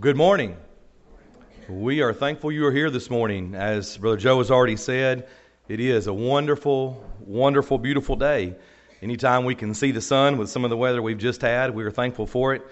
Good 0.00 0.16
morning. 0.16 0.56
We 1.68 2.00
are 2.00 2.14
thankful 2.14 2.50
you 2.50 2.64
are 2.64 2.72
here 2.72 2.88
this 2.88 3.10
morning. 3.10 3.54
As 3.54 3.98
Brother 3.98 4.16
Joe 4.16 4.38
has 4.38 4.50
already 4.50 4.74
said, 4.74 5.28
it 5.68 5.80
is 5.80 6.06
a 6.06 6.14
wonderful, 6.14 7.04
wonderful, 7.20 7.76
beautiful 7.76 8.16
day. 8.16 8.54
Anytime 9.02 9.44
we 9.44 9.54
can 9.54 9.74
see 9.74 9.90
the 9.90 10.00
sun 10.00 10.38
with 10.38 10.48
some 10.48 10.64
of 10.64 10.70
the 10.70 10.78
weather 10.78 11.02
we've 11.02 11.18
just 11.18 11.42
had, 11.42 11.74
we 11.74 11.84
are 11.84 11.90
thankful 11.90 12.26
for 12.26 12.54
it. 12.54 12.62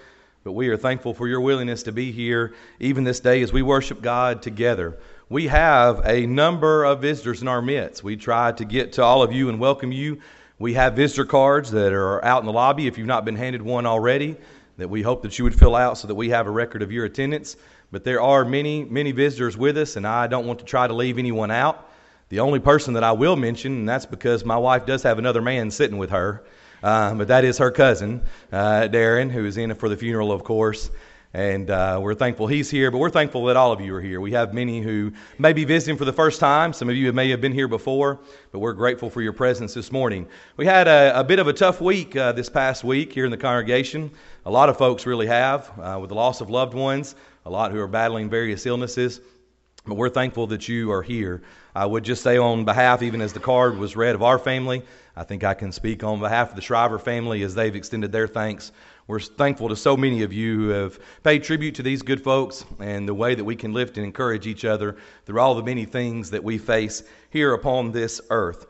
But 0.43 0.53
we 0.53 0.69
are 0.69 0.77
thankful 0.77 1.13
for 1.13 1.27
your 1.27 1.41
willingness 1.41 1.83
to 1.83 1.91
be 1.91 2.11
here 2.11 2.55
even 2.79 3.03
this 3.03 3.19
day 3.19 3.43
as 3.43 3.53
we 3.53 3.61
worship 3.61 4.01
God 4.01 4.41
together. 4.41 4.97
We 5.29 5.45
have 5.45 6.01
a 6.03 6.25
number 6.25 6.85
of 6.85 7.01
visitors 7.01 7.43
in 7.43 7.47
our 7.47 7.61
midst. 7.61 8.03
We 8.03 8.17
try 8.17 8.51
to 8.53 8.65
get 8.65 8.93
to 8.93 9.03
all 9.03 9.21
of 9.21 9.31
you 9.31 9.47
and 9.47 9.59
welcome 9.59 9.91
you. 9.91 10.21
We 10.57 10.73
have 10.73 10.95
visitor 10.95 11.25
cards 11.25 11.69
that 11.69 11.93
are 11.93 12.25
out 12.25 12.39
in 12.39 12.47
the 12.47 12.51
lobby 12.51 12.87
if 12.87 12.97
you've 12.97 13.05
not 13.05 13.25
been 13.25 13.35
handed 13.35 13.61
one 13.61 13.85
already 13.85 14.37
that 14.77 14.89
we 14.89 15.01
hope 15.01 15.21
that 15.23 15.37
you 15.37 15.43
would 15.43 15.57
fill 15.57 15.75
out 15.75 15.97
so 15.97 16.07
that 16.07 16.15
we 16.15 16.29
have 16.29 16.47
a 16.47 16.51
record 16.51 16.81
of 16.81 16.91
your 16.91 17.05
attendance. 17.05 17.55
But 17.91 18.03
there 18.03 18.21
are 18.21 18.45
many, 18.45 18.85
many 18.85 19.11
visitors 19.11 19.57
with 19.57 19.77
us, 19.77 19.95
and 19.95 20.07
I 20.07 20.27
don't 20.27 20.47
want 20.47 20.59
to 20.59 20.65
try 20.65 20.87
to 20.87 20.93
leave 20.93 21.17
anyone 21.17 21.51
out. 21.51 21.89
The 22.29 22.39
only 22.39 22.59
person 22.59 22.93
that 22.93 23.03
I 23.03 23.11
will 23.11 23.35
mention, 23.35 23.73
and 23.73 23.89
that's 23.89 24.05
because 24.05 24.45
my 24.45 24.57
wife 24.57 24.85
does 24.85 25.03
have 25.03 25.19
another 25.19 25.41
man 25.41 25.69
sitting 25.69 25.97
with 25.97 26.11
her, 26.11 26.43
uh, 26.81 27.13
but 27.13 27.27
that 27.27 27.43
is 27.43 27.57
her 27.57 27.71
cousin, 27.71 28.23
uh, 28.51 28.87
Darren, 28.89 29.29
who 29.29 29.45
is 29.45 29.57
in 29.57 29.75
for 29.75 29.89
the 29.89 29.97
funeral, 29.97 30.31
of 30.31 30.43
course. 30.43 30.89
And 31.33 31.69
uh, 31.69 31.97
we're 32.01 32.13
thankful 32.13 32.47
he's 32.47 32.69
here, 32.69 32.91
but 32.91 32.97
we're 32.97 33.09
thankful 33.09 33.45
that 33.45 33.55
all 33.55 33.71
of 33.71 33.79
you 33.79 33.95
are 33.95 34.01
here. 34.01 34.19
We 34.19 34.33
have 34.33 34.53
many 34.53 34.81
who 34.81 35.13
may 35.37 35.53
be 35.53 35.63
visiting 35.63 35.97
for 35.97 36.03
the 36.03 36.11
first 36.11 36.41
time. 36.41 36.73
Some 36.73 36.89
of 36.89 36.95
you 36.97 37.13
may 37.13 37.29
have 37.29 37.39
been 37.39 37.53
here 37.53 37.69
before, 37.69 38.19
but 38.51 38.59
we're 38.59 38.73
grateful 38.73 39.09
for 39.09 39.21
your 39.21 39.31
presence 39.31 39.73
this 39.73 39.93
morning. 39.93 40.27
We 40.57 40.65
had 40.65 40.89
a, 40.89 41.17
a 41.17 41.23
bit 41.23 41.39
of 41.39 41.47
a 41.47 41.53
tough 41.53 41.79
week 41.79 42.17
uh, 42.17 42.33
this 42.33 42.49
past 42.49 42.83
week 42.83 43.13
here 43.13 43.23
in 43.23 43.31
the 43.31 43.37
congregation. 43.37 44.11
A 44.45 44.51
lot 44.51 44.67
of 44.67 44.77
folks 44.77 45.05
really 45.05 45.27
have, 45.27 45.71
uh, 45.79 45.97
with 46.01 46.09
the 46.09 46.15
loss 46.15 46.41
of 46.41 46.49
loved 46.49 46.73
ones, 46.73 47.15
a 47.45 47.49
lot 47.49 47.71
who 47.71 47.79
are 47.79 47.87
battling 47.87 48.29
various 48.29 48.65
illnesses. 48.65 49.21
But 49.85 49.95
we're 49.95 50.09
thankful 50.09 50.47
that 50.47 50.67
you 50.67 50.91
are 50.91 51.01
here. 51.01 51.43
I 51.73 51.85
would 51.85 52.03
just 52.03 52.23
say, 52.23 52.37
on 52.37 52.65
behalf, 52.65 53.01
even 53.01 53.21
as 53.21 53.31
the 53.31 53.39
card 53.39 53.77
was 53.77 53.95
read 53.95 54.15
of 54.15 54.21
our 54.21 54.37
family, 54.37 54.83
I 55.15 55.23
think 55.23 55.45
I 55.45 55.53
can 55.53 55.71
speak 55.71 56.03
on 56.03 56.19
behalf 56.19 56.49
of 56.49 56.55
the 56.57 56.61
Shriver 56.61 56.99
family 56.99 57.41
as 57.43 57.55
they've 57.55 57.75
extended 57.75 58.11
their 58.11 58.27
thanks 58.27 58.73
we're 59.11 59.19
thankful 59.19 59.67
to 59.67 59.75
so 59.75 59.97
many 59.97 60.23
of 60.23 60.31
you 60.31 60.55
who 60.55 60.69
have 60.69 60.97
paid 61.21 61.43
tribute 61.43 61.75
to 61.75 61.83
these 61.83 62.01
good 62.01 62.23
folks 62.23 62.63
and 62.79 63.05
the 63.05 63.13
way 63.13 63.35
that 63.35 63.43
we 63.43 63.57
can 63.57 63.73
lift 63.73 63.97
and 63.97 64.05
encourage 64.05 64.47
each 64.47 64.63
other 64.63 64.95
through 65.25 65.37
all 65.37 65.53
the 65.53 65.61
many 65.61 65.83
things 65.83 66.29
that 66.29 66.41
we 66.41 66.57
face 66.57 67.03
here 67.29 67.53
upon 67.53 67.91
this 67.91 68.21
earth. 68.29 68.67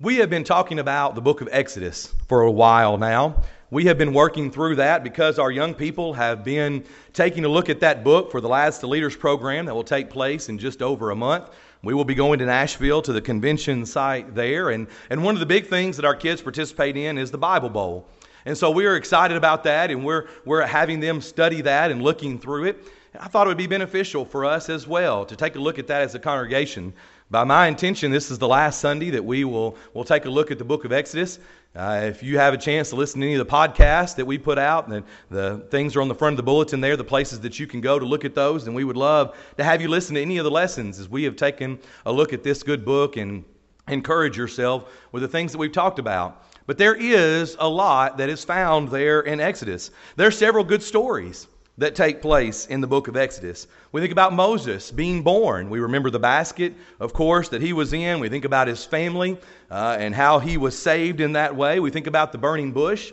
We 0.00 0.16
have 0.16 0.28
been 0.28 0.42
talking 0.42 0.80
about 0.80 1.14
the 1.14 1.20
book 1.20 1.40
of 1.40 1.48
Exodus 1.52 2.12
for 2.26 2.42
a 2.42 2.50
while 2.50 2.98
now. 2.98 3.44
We 3.70 3.84
have 3.84 3.96
been 3.96 4.12
working 4.12 4.50
through 4.50 4.74
that 4.74 5.04
because 5.04 5.38
our 5.38 5.52
young 5.52 5.72
people 5.72 6.12
have 6.14 6.42
been 6.42 6.84
taking 7.12 7.44
a 7.44 7.48
look 7.48 7.70
at 7.70 7.78
that 7.78 8.02
book 8.02 8.32
for 8.32 8.40
the 8.40 8.48
Lads 8.48 8.78
to 8.78 8.88
Leaders 8.88 9.14
program 9.14 9.66
that 9.66 9.74
will 9.74 9.84
take 9.84 10.10
place 10.10 10.48
in 10.48 10.58
just 10.58 10.82
over 10.82 11.12
a 11.12 11.16
month. 11.16 11.50
We 11.84 11.94
will 11.94 12.04
be 12.04 12.16
going 12.16 12.40
to 12.40 12.46
Nashville 12.46 13.02
to 13.02 13.12
the 13.12 13.22
convention 13.22 13.86
site 13.86 14.34
there. 14.34 14.70
And, 14.70 14.88
and 15.10 15.22
one 15.22 15.36
of 15.36 15.40
the 15.40 15.46
big 15.46 15.68
things 15.68 15.94
that 15.94 16.04
our 16.04 16.16
kids 16.16 16.42
participate 16.42 16.96
in 16.96 17.18
is 17.18 17.30
the 17.30 17.38
Bible 17.38 17.68
Bowl. 17.68 18.08
And 18.46 18.56
so 18.56 18.70
we 18.70 18.86
are 18.86 18.94
excited 18.94 19.36
about 19.36 19.64
that, 19.64 19.90
and 19.90 20.04
we're, 20.04 20.28
we're 20.44 20.64
having 20.64 21.00
them 21.00 21.20
study 21.20 21.62
that 21.62 21.90
and 21.90 22.00
looking 22.00 22.38
through 22.38 22.66
it. 22.66 22.84
I 23.18 23.26
thought 23.26 23.48
it 23.48 23.50
would 23.50 23.56
be 23.58 23.66
beneficial 23.66 24.24
for 24.24 24.44
us 24.44 24.68
as 24.68 24.86
well 24.86 25.26
to 25.26 25.34
take 25.34 25.56
a 25.56 25.58
look 25.58 25.80
at 25.80 25.88
that 25.88 26.02
as 26.02 26.14
a 26.14 26.20
congregation. 26.20 26.92
By 27.28 27.42
my 27.42 27.66
intention, 27.66 28.12
this 28.12 28.30
is 28.30 28.38
the 28.38 28.46
last 28.46 28.80
Sunday 28.80 29.10
that 29.10 29.24
we 29.24 29.44
will 29.44 29.76
will 29.94 30.04
take 30.04 30.26
a 30.26 30.30
look 30.30 30.52
at 30.52 30.58
the 30.58 30.64
book 30.64 30.84
of 30.84 30.92
Exodus. 30.92 31.40
Uh, 31.74 32.02
if 32.04 32.22
you 32.22 32.38
have 32.38 32.54
a 32.54 32.56
chance 32.56 32.90
to 32.90 32.96
listen 32.96 33.20
to 33.20 33.26
any 33.26 33.34
of 33.34 33.44
the 33.44 33.52
podcasts 33.52 34.14
that 34.14 34.24
we 34.24 34.38
put 34.38 34.58
out, 34.58 34.86
and 34.86 35.04
the 35.28 35.66
things 35.70 35.96
are 35.96 36.00
on 36.00 36.06
the 36.06 36.14
front 36.14 36.34
of 36.34 36.36
the 36.36 36.42
bulletin 36.44 36.80
there, 36.80 36.96
the 36.96 37.02
places 37.02 37.40
that 37.40 37.58
you 37.58 37.66
can 37.66 37.80
go 37.80 37.98
to 37.98 38.04
look 38.04 38.24
at 38.24 38.34
those, 38.36 38.68
and 38.68 38.76
we 38.76 38.84
would 38.84 38.96
love 38.96 39.36
to 39.56 39.64
have 39.64 39.82
you 39.82 39.88
listen 39.88 40.14
to 40.14 40.22
any 40.22 40.38
of 40.38 40.44
the 40.44 40.50
lessons 40.52 41.00
as 41.00 41.08
we 41.08 41.24
have 41.24 41.34
taken 41.34 41.80
a 42.06 42.12
look 42.12 42.32
at 42.32 42.44
this 42.44 42.62
good 42.62 42.84
book 42.84 43.16
and 43.16 43.44
encourage 43.88 44.36
yourself 44.38 44.84
with 45.10 45.22
the 45.22 45.28
things 45.28 45.50
that 45.50 45.58
we've 45.58 45.72
talked 45.72 45.98
about. 45.98 46.45
But 46.66 46.78
there 46.78 46.94
is 46.94 47.56
a 47.58 47.68
lot 47.68 48.18
that 48.18 48.28
is 48.28 48.44
found 48.44 48.88
there 48.88 49.20
in 49.20 49.40
Exodus. 49.40 49.90
There 50.16 50.26
are 50.26 50.32
several 50.32 50.64
good 50.64 50.82
stories 50.82 51.46
that 51.78 51.94
take 51.94 52.22
place 52.22 52.66
in 52.66 52.80
the 52.80 52.86
book 52.86 53.06
of 53.06 53.16
Exodus. 53.16 53.66
We 53.92 54.00
think 54.00 54.12
about 54.12 54.32
Moses 54.32 54.90
being 54.90 55.22
born. 55.22 55.70
We 55.70 55.78
remember 55.78 56.10
the 56.10 56.18
basket, 56.18 56.74
of 56.98 57.12
course, 57.12 57.50
that 57.50 57.62
he 57.62 57.72
was 57.72 57.92
in. 57.92 58.18
We 58.18 58.28
think 58.28 58.44
about 58.44 58.66
his 58.66 58.84
family 58.84 59.38
uh, 59.70 59.96
and 60.00 60.14
how 60.14 60.38
he 60.38 60.56
was 60.56 60.76
saved 60.76 61.20
in 61.20 61.32
that 61.34 61.54
way. 61.54 61.78
We 61.78 61.90
think 61.90 62.06
about 62.06 62.32
the 62.32 62.38
burning 62.38 62.72
bush. 62.72 63.12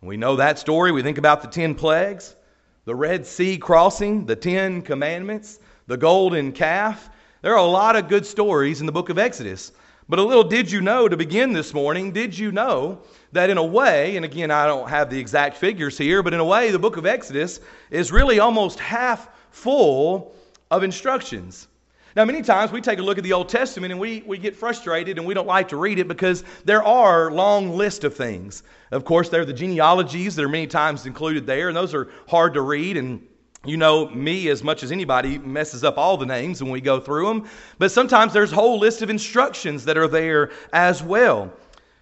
We 0.00 0.16
know 0.16 0.36
that 0.36 0.58
story. 0.58 0.90
We 0.90 1.02
think 1.02 1.18
about 1.18 1.42
the 1.42 1.48
ten 1.48 1.74
plagues, 1.74 2.34
the 2.84 2.94
Red 2.94 3.26
Sea 3.26 3.58
crossing, 3.58 4.26
the 4.26 4.36
Ten 4.36 4.80
Commandments, 4.80 5.60
the 5.86 5.96
golden 5.96 6.52
calf. 6.52 7.10
There 7.42 7.52
are 7.52 7.58
a 7.58 7.70
lot 7.70 7.94
of 7.94 8.08
good 8.08 8.24
stories 8.24 8.80
in 8.80 8.86
the 8.86 8.92
book 8.92 9.10
of 9.10 9.18
Exodus. 9.18 9.72
But 10.08 10.18
a 10.18 10.22
little 10.22 10.44
did 10.44 10.70
you 10.70 10.80
know 10.80 11.06
to 11.06 11.18
begin 11.18 11.52
this 11.52 11.74
morning, 11.74 12.12
did 12.12 12.36
you 12.36 12.50
know 12.50 13.02
that 13.32 13.50
in 13.50 13.58
a 13.58 13.64
way, 13.64 14.16
and 14.16 14.24
again, 14.24 14.50
I 14.50 14.66
don't 14.66 14.88
have 14.88 15.10
the 15.10 15.18
exact 15.18 15.58
figures 15.58 15.98
here, 15.98 16.22
but 16.22 16.32
in 16.32 16.40
a 16.40 16.44
way, 16.44 16.70
the 16.70 16.78
book 16.78 16.96
of 16.96 17.04
Exodus 17.04 17.60
is 17.90 18.10
really 18.10 18.40
almost 18.40 18.78
half 18.80 19.28
full 19.50 20.34
of 20.70 20.82
instructions. 20.82 21.68
Now, 22.16 22.24
many 22.24 22.40
times 22.40 22.72
we 22.72 22.80
take 22.80 22.98
a 22.98 23.02
look 23.02 23.18
at 23.18 23.24
the 23.24 23.34
Old 23.34 23.50
Testament 23.50 23.92
and 23.92 24.00
we, 24.00 24.22
we 24.26 24.38
get 24.38 24.56
frustrated 24.56 25.18
and 25.18 25.26
we 25.26 25.34
don't 25.34 25.46
like 25.46 25.68
to 25.68 25.76
read 25.76 25.98
it 25.98 26.08
because 26.08 26.42
there 26.64 26.82
are 26.82 27.30
long 27.30 27.76
lists 27.76 28.02
of 28.02 28.16
things. 28.16 28.62
Of 28.90 29.04
course, 29.04 29.28
there 29.28 29.42
are 29.42 29.44
the 29.44 29.52
genealogies 29.52 30.34
that 30.36 30.42
are 30.42 30.48
many 30.48 30.66
times 30.66 31.04
included 31.04 31.46
there, 31.46 31.68
and 31.68 31.76
those 31.76 31.92
are 31.94 32.08
hard 32.26 32.54
to 32.54 32.62
read 32.62 32.96
and 32.96 33.26
you 33.64 33.76
know, 33.76 34.08
me 34.10 34.48
as 34.48 34.62
much 34.62 34.82
as 34.82 34.92
anybody 34.92 35.38
messes 35.38 35.82
up 35.82 35.98
all 35.98 36.16
the 36.16 36.26
names 36.26 36.62
when 36.62 36.70
we 36.70 36.80
go 36.80 37.00
through 37.00 37.26
them, 37.26 37.48
but 37.78 37.90
sometimes 37.90 38.32
there's 38.32 38.52
whole 38.52 38.78
list 38.78 39.02
of 39.02 39.10
instructions 39.10 39.84
that 39.84 39.98
are 39.98 40.08
there 40.08 40.50
as 40.72 41.02
well. 41.02 41.52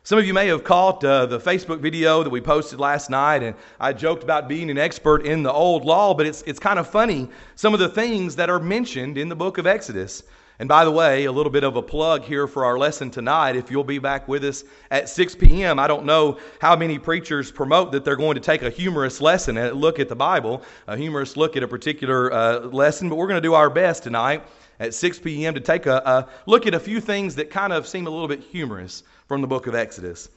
Some 0.03 0.19
of 0.19 0.27
you 0.27 0.35
may 0.35 0.47
have 0.49 0.63
caught 0.63 1.03
uh, 1.03 1.27
the 1.27 1.41
Facebook 1.41 1.81
video 1.81 2.23
that 2.23 2.31
we 2.31 2.41
posted 2.41 2.79
last 2.79 3.11
night, 3.11 3.43
and 3.43 3.57
I 3.81 3.93
joked 3.93 4.23
about 4.23 4.49
being 4.49 4.71
an 4.71 4.79
expert 4.79 5.27
in 5.27 5.43
the 5.43 5.53
old 5.53 5.85
law, 5.85 6.15
but 6.15 6.27
it's, 6.27 6.43
it's 6.43 6.61
kind 6.61 6.79
of 6.79 6.89
funny 6.89 7.29
some 7.57 7.75
of 7.75 7.81
the 7.81 7.89
things 7.89 8.37
that 8.37 8.49
are 8.49 8.61
mentioned 8.61 9.19
in 9.19 9.29
the 9.29 9.35
book 9.35 9.59
of 9.59 9.67
Exodus. 9.67 10.23
And 10.59 10.69
by 10.69 10.85
the 10.85 10.91
way, 10.91 11.27
a 11.27 11.33
little 11.33 11.53
bit 11.53 11.65
of 11.65 11.77
a 11.77 11.83
plug 11.83 12.23
here 12.23 12.47
for 12.47 12.65
our 12.65 12.79
lesson 12.79 13.11
tonight. 13.11 13.57
If 13.57 13.71
you'll 13.71 13.85
be 13.85 13.99
back 13.99 14.27
with 14.27 14.43
us 14.43 14.65
at 14.91 15.09
6 15.09 15.35
p.m., 15.35 15.79
I 15.79 15.87
don't 15.87 16.07
know 16.07 16.39
how 16.61 16.75
many 16.75 16.99
preachers 16.99 17.53
promote 17.53 17.93
that 17.93 18.05
they're 18.05 18.17
going 18.17 18.37
to 18.37 18.41
take 18.41 18.63
a 18.63 18.71
humorous 18.71 19.21
lesson 19.21 19.59
and 19.59 19.77
look 19.79 19.99
at 19.99 20.09
the 20.09 20.17
Bible, 20.17 20.63
a 20.87 20.97
humorous 20.97 21.37
look 21.37 21.57
at 21.57 21.63
a 21.63 21.69
particular 21.69 22.33
uh, 22.33 22.61
lesson, 22.61 23.11
but 23.11 23.17
we're 23.17 23.27
going 23.27 23.41
to 23.41 23.47
do 23.47 23.53
our 23.53 23.69
best 23.69 24.03
tonight 24.03 24.45
at 24.81 24.95
6 24.95 25.19
p.m. 25.19 25.53
to 25.55 25.61
take 25.61 25.85
a, 25.85 25.97
a 25.99 26.29
look 26.47 26.67
at 26.67 26.75
a 26.75 26.81
few 26.81 27.01
things 27.01 27.35
that 27.35 27.51
kind 27.51 27.73
of 27.73 27.87
seem 27.87 28.07
a 28.07 28.11
little 28.11 28.29
bit 28.29 28.41
humorous 28.41 29.03
from 29.27 29.43
the 29.43 29.47
book 29.47 29.67
of 29.67 29.75
Exodus. 29.75 30.31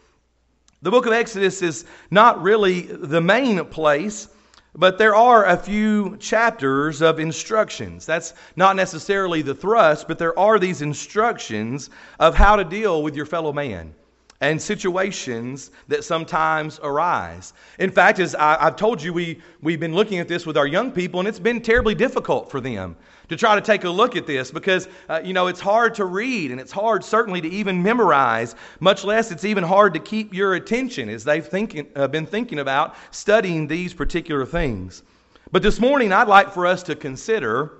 The 0.82 0.92
book 0.92 1.06
of 1.06 1.14
Exodus 1.14 1.62
is 1.62 1.86
not 2.12 2.42
really 2.42 2.82
the 2.82 3.22
main 3.22 3.64
place 3.66 4.28
but 4.76 4.98
there 4.98 5.16
are 5.16 5.46
a 5.46 5.58
few 5.58 6.18
chapters 6.18 7.02
of 7.02 7.20
instructions. 7.20 8.06
That's 8.06 8.34
not 8.56 8.76
necessarily 8.76 9.42
the 9.42 9.56
thrust, 9.56 10.08
but 10.08 10.20
there 10.20 10.38
are 10.38 10.60
these 10.60 10.82
instructions 10.82 11.90
of 12.20 12.36
how 12.36 12.56
to 12.56 12.64
deal 12.64 13.02
with 13.02 13.16
your 13.16 13.26
fellow 13.26 13.52
man 13.54 13.94
and 14.42 14.62
situations 14.62 15.72
that 15.90 16.04
sometimes 16.04 16.80
arise. 16.82 17.54
In 17.78 17.92
fact, 17.92 18.20
as 18.20 18.36
I, 18.36 18.64
have 18.64 18.78
told 18.78 19.04
you, 19.04 19.12
we, 19.12 19.42
we've 19.62 19.80
been 19.80 19.94
looking 19.94 20.20
at 20.20 20.30
this 20.30 20.46
with 20.46 20.58
our 20.58 20.68
young 20.68 20.92
people, 20.92 21.20
and 21.20 21.28
it's 21.28 21.40
been 21.40 21.62
terribly 21.62 21.94
difficult 21.94 22.50
for 22.50 22.62
them 22.62 22.96
to 23.28 23.36
try 23.36 23.54
to 23.56 23.62
take 23.62 23.84
a 23.84 23.90
look 23.90 24.16
at 24.16 24.26
this 24.26 24.50
because, 24.50 24.88
uh, 25.10 25.22
you 25.24 25.34
know, 25.34 25.48
it's 25.48 25.60
hard 25.60 25.94
to 25.96 26.06
read 26.06 26.52
and 26.52 26.60
it's 26.60 26.72
hard 26.72 27.04
certainly 27.04 27.42
to 27.42 27.50
even 27.50 27.84
memorize, 27.84 28.56
much 28.80 29.04
less 29.04 29.30
it's 29.32 29.44
even 29.44 29.64
hard 29.64 29.94
to 29.94 30.00
keep 30.00 30.34
your 30.34 30.56
attention 30.56 31.10
as 31.10 31.24
they've 31.24 31.46
thinking, 31.46 31.88
uh, 31.96 32.08
been 32.08 32.26
thinking 32.26 32.60
about 32.60 32.96
studying 33.12 33.68
these 33.68 33.94
particular 33.94 34.46
things. 34.46 35.04
But 35.52 35.64
this 35.64 35.80
morning, 35.80 36.14
I'd 36.14 36.28
like 36.28 36.52
for 36.54 36.66
us 36.66 36.82
to 36.84 36.96
consider 36.96 37.74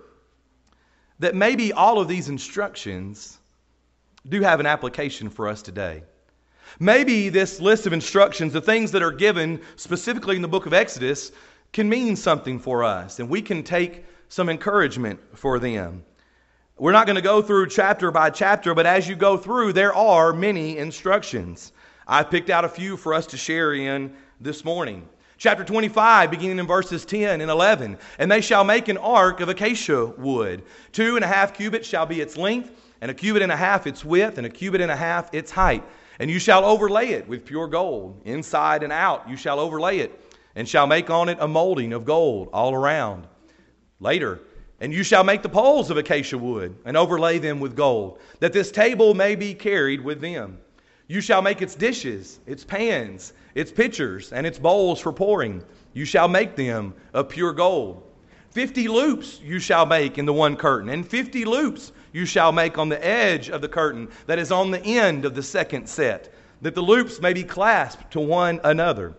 that 1.20 1.36
maybe 1.36 1.72
all 1.72 2.00
of 2.00 2.08
these 2.08 2.30
instructions 2.30 3.38
do 4.28 4.42
have 4.42 4.60
an 4.60 4.66
application 4.66 5.30
for 5.30 5.48
us 5.48 5.62
today. 5.62 6.04
Maybe 6.80 7.30
this 7.30 7.60
list 7.60 7.88
of 7.88 7.94
instructions, 7.94 8.54
the 8.54 8.62
things 8.62 8.92
that 8.92 9.02
are 9.02 9.12
given 9.12 9.62
specifically 9.76 10.36
in 10.36 10.42
the 10.42 10.48
book 10.48 10.66
of 10.66 10.74
Exodus, 10.74 11.32
can 11.72 11.88
mean 11.88 12.16
something 12.16 12.60
for 12.60 12.84
us, 12.84 13.20
and 13.20 13.30
we 13.30 13.42
can 13.42 13.64
take 13.64 14.06
some 14.28 14.50
encouragement 14.50 15.20
for 15.36 15.60
them. 15.60 16.04
We're 16.78 16.94
not 16.94 17.06
going 17.06 17.18
to 17.18 17.22
go 17.22 17.42
through 17.42 17.68
chapter 17.68 18.10
by 18.10 18.30
chapter, 18.30 18.74
but 18.74 18.86
as 18.86 19.08
you 19.08 19.16
go 19.16 19.36
through, 19.36 19.74
there 19.74 19.94
are 19.94 20.32
many 20.32 20.78
instructions. 20.78 21.74
I 22.08 22.24
picked 22.24 22.50
out 22.50 22.66
a 22.66 22.70
few 22.70 22.96
for 22.96 23.14
us 23.14 23.28
to 23.28 23.38
share 23.38 23.74
in 23.74 24.16
this 24.40 24.64
morning. 24.64 25.08
Chapter 25.38 25.64
25, 25.64 26.32
beginning 26.32 26.60
in 26.60 26.68
verses 26.68 27.06
10 27.06 27.42
and 27.42 27.52
11. 27.52 27.98
And 28.18 28.32
they 28.32 28.42
shall 28.42 28.64
make 28.64 28.88
an 28.88 28.98
ark 28.98 29.42
of 29.42 29.50
acacia 29.50 30.06
wood. 30.06 30.64
Two 30.92 31.16
and 31.16 31.24
a 31.24 31.28
half 31.28 31.54
cubits 31.54 31.88
shall 31.88 32.06
be 32.06 32.22
its 32.22 32.36
length, 32.38 32.72
and 33.02 33.12
a 33.12 33.14
cubit 33.14 33.42
and 33.42 33.52
a 33.52 33.58
half 33.58 33.86
its 33.86 34.04
width, 34.04 34.38
and 34.38 34.48
a 34.48 34.50
cubit 34.50 34.82
and 34.82 34.92
a 34.92 34.96
half 34.96 35.34
its 35.34 35.52
height. 35.52 35.84
And 36.20 36.30
you 36.30 36.38
shall 36.40 36.66
overlay 36.66 37.10
it 37.10 37.28
with 37.28 37.46
pure 37.46 37.68
gold, 37.68 38.22
inside 38.26 38.84
and 38.84 38.92
out. 38.92 39.30
You 39.30 39.38
shall 39.38 39.60
overlay 39.60 40.00
it. 40.00 40.20
and 40.56 40.68
shall 40.68 40.88
make 40.88 41.10
on 41.10 41.30
it 41.30 41.38
a 41.40 41.48
molding 41.48 41.94
of 41.94 42.04
gold 42.04 42.50
all 42.52 42.74
around. 42.74 43.26
Later, 44.00 44.42
and 44.82 44.94
you 44.94 45.04
shall 45.04 45.24
make 45.24 45.42
the 45.42 45.48
poles 45.48 45.90
of 45.90 45.98
acacia 45.98 46.38
wood 46.38 46.76
and 46.86 46.98
overlay 46.98 47.38
them 47.38 47.60
with 47.60 47.76
gold, 47.76 48.20
that 48.40 48.52
this 48.52 48.72
table 48.72 49.14
may 49.14 49.36
be 49.36 49.54
carried 49.54 50.02
with 50.02 50.20
them. 50.22 50.58
You 51.08 51.22
shall 51.22 51.42
make 51.42 51.62
its 51.62 51.76
dishes, 51.76 52.40
its 52.46 52.64
pans, 52.64 53.34
its 53.56 53.72
pitchers, 53.72 54.34
and 54.34 54.46
its 54.46 54.60
bowls 54.60 55.00
for 55.00 55.14
pouring. 55.14 55.64
You 55.94 56.06
shall 56.06 56.28
make 56.28 56.56
them 56.56 56.94
of 57.14 57.30
pure 57.30 57.54
gold. 57.54 58.04
Fifty 58.52 58.88
loops 58.88 59.40
you 59.44 59.60
shall 59.60 59.86
make 59.86 60.18
in 60.18 60.26
the 60.26 60.34
one 60.34 60.56
curtain, 60.56 60.90
and 60.90 61.08
fifty 61.08 61.46
loops 61.46 61.92
you 62.12 62.26
shall 62.26 62.52
make 62.52 62.80
on 62.80 62.90
the 62.90 63.06
edge 63.06 63.50
of 63.50 63.62
the 63.62 63.70
curtain 63.70 64.10
that 64.26 64.40
is 64.40 64.52
on 64.52 64.72
the 64.72 64.84
end 64.84 65.24
of 65.24 65.36
the 65.36 65.44
second 65.44 65.88
set, 65.88 66.34
that 66.64 66.74
the 66.74 66.82
loops 66.82 67.22
may 67.22 67.32
be 67.32 67.44
clasped 67.44 68.12
to 68.12 68.20
one 68.20 68.60
another. 68.64 69.14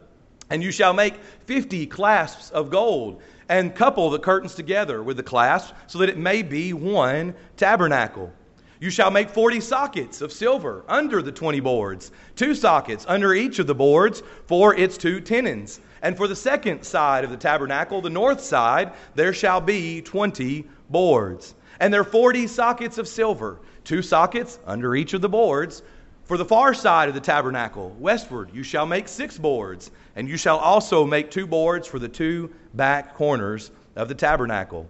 And 0.51 0.65
you 0.65 0.73
shall 0.73 0.93
make 0.93 1.15
fifty 1.47 1.87
clasps 1.87 2.51
of 2.51 2.71
gold, 2.71 3.23
and 3.49 3.73
couple 3.73 4.11
the 4.11 4.19
curtains 4.19 4.57
together 4.57 5.01
with 5.01 5.17
the 5.17 5.23
clasps, 5.23 5.75
so 5.87 5.99
that 5.99 6.09
it 6.09 6.19
may 6.19 6.43
be 6.43 6.73
one 6.73 7.35
tabernacle. 7.57 8.33
You 8.81 8.91
shall 8.91 9.13
make 9.13 9.31
forty 9.31 9.61
sockets 9.61 10.23
of 10.23 10.33
silver 10.33 10.85
under 10.89 11.23
the 11.23 11.31
twenty 11.31 11.61
boards, 11.61 12.11
two 12.35 12.53
sockets 12.57 13.05
under 13.07 13.33
each 13.33 13.61
of 13.61 13.69
the 13.69 13.75
boards 13.77 14.25
for 14.47 14.75
its 14.75 14.99
two 14.99 15.21
tenons. 15.21 15.81
And 16.03 16.17
for 16.17 16.27
the 16.27 16.37
second 16.37 16.83
side 16.83 17.25
of 17.25 17.31
the 17.31 17.37
tabernacle, 17.37 18.01
the 18.01 18.11
north 18.11 18.41
side, 18.41 18.93
there 19.15 19.33
shall 19.33 19.61
be 19.61 20.01
twenty 20.01 20.67
boards. 20.89 21.55
And 21.79 21.93
there 21.93 22.01
are 22.01 22.05
forty 22.05 22.47
sockets 22.47 22.99
of 22.99 23.09
silver, 23.09 23.59
two 23.85 24.03
sockets 24.03 24.59
under 24.67 24.95
each 24.95 25.15
of 25.15 25.21
the 25.21 25.29
boards. 25.29 25.83
For 26.25 26.37
the 26.37 26.45
far 26.45 26.75
side 26.75 27.09
of 27.09 27.15
the 27.15 27.21
tabernacle, 27.21 27.91
westward, 27.99 28.51
you 28.55 28.63
shall 28.63 28.87
make 28.87 29.09
six 29.09 29.37
boards, 29.37 29.91
and 30.15 30.29
you 30.29 30.37
shall 30.37 30.59
also 30.59 31.05
make 31.05 31.31
two 31.31 31.47
boards 31.47 31.89
for 31.89 31.99
the 31.99 32.09
two 32.09 32.51
back 32.75 33.15
corners 33.15 33.73
of 33.97 34.09
the 34.09 34.15
tabernacle. 34.15 34.89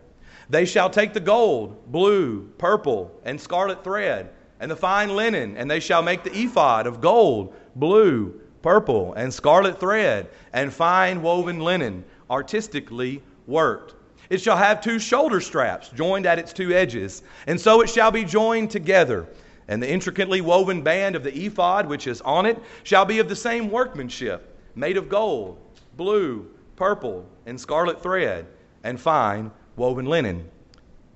They 0.51 0.65
shall 0.65 0.91
take 0.91 1.13
the 1.13 1.21
gold, 1.21 1.91
blue, 1.91 2.43
purple, 2.59 3.11
and 3.25 3.41
scarlet 3.41 3.83
thread, 3.83 4.31
and 4.59 4.71
the 4.71 4.77
fine 4.77 5.17
linen, 5.17 5.56
and 5.56 5.71
they 5.71 5.81
shall 5.81 6.03
make 6.03 6.25
the 6.25 6.37
ephod 6.37 6.87
of 6.87 7.01
gold, 7.01 7.55
blue, 7.77 8.39
purple, 8.62 9.15
and 9.15 9.33
scarlet 9.33 9.81
thread, 9.81 10.29
and 10.53 10.73
fine 10.73 11.23
woven 11.23 11.61
linen, 11.61 12.05
artistically 12.29 13.23
worked. 13.47 13.95
It 14.31 14.41
shall 14.41 14.57
have 14.57 14.81
two 14.81 14.99
shoulder 14.99 15.41
straps 15.41 15.89
joined 15.89 16.25
at 16.25 16.39
its 16.39 16.53
two 16.53 16.73
edges, 16.73 17.23
and 17.47 17.61
so 17.61 17.81
it 17.81 17.91
shall 17.91 18.11
be 18.11 18.25
joined 18.25 18.71
together. 18.71 19.27
And 19.67 19.83
the 19.83 19.91
intricately 19.91 20.41
woven 20.41 20.83
band 20.83 21.17
of 21.17 21.25
the 21.25 21.47
ephod 21.47 21.89
which 21.89 22.07
is 22.07 22.21
on 22.23 22.47
it 22.47 22.59
shall 22.83 23.05
be 23.05 23.19
of 23.19 23.29
the 23.29 23.37
same 23.37 23.71
workmanship, 23.71 24.57
made 24.75 24.97
of 24.97 25.09
gold, 25.09 25.59
blue, 25.97 26.49
purple, 26.77 27.29
and 27.47 27.61
scarlet 27.61 28.03
thread, 28.03 28.47
and 28.85 29.01
fine 29.01 29.51
woven 29.77 30.06
linen. 30.06 30.49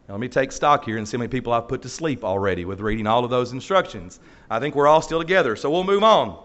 Now, 0.08 0.14
let 0.14 0.20
me 0.20 0.29
take 0.29 0.52
stock 0.52 0.85
here 0.85 0.99
and 0.99 1.08
see 1.08 1.17
how 1.17 1.20
many 1.20 1.29
people 1.29 1.52
I've 1.52 1.69
put 1.69 1.82
to 1.82 1.88
sleep 1.88 2.25
already 2.25 2.64
with 2.64 2.81
reading 2.81 3.06
all 3.06 3.25
of 3.25 3.31
those 3.31 3.52
instructions. 3.52 4.20
I 4.50 4.61
think 4.61 4.75
we're 4.75 4.87
all 4.87 5.00
still 5.00 5.19
together, 5.19 5.56
so 5.56 5.70
we'll 5.70 5.85
move 5.85 6.05
on. 6.05 6.44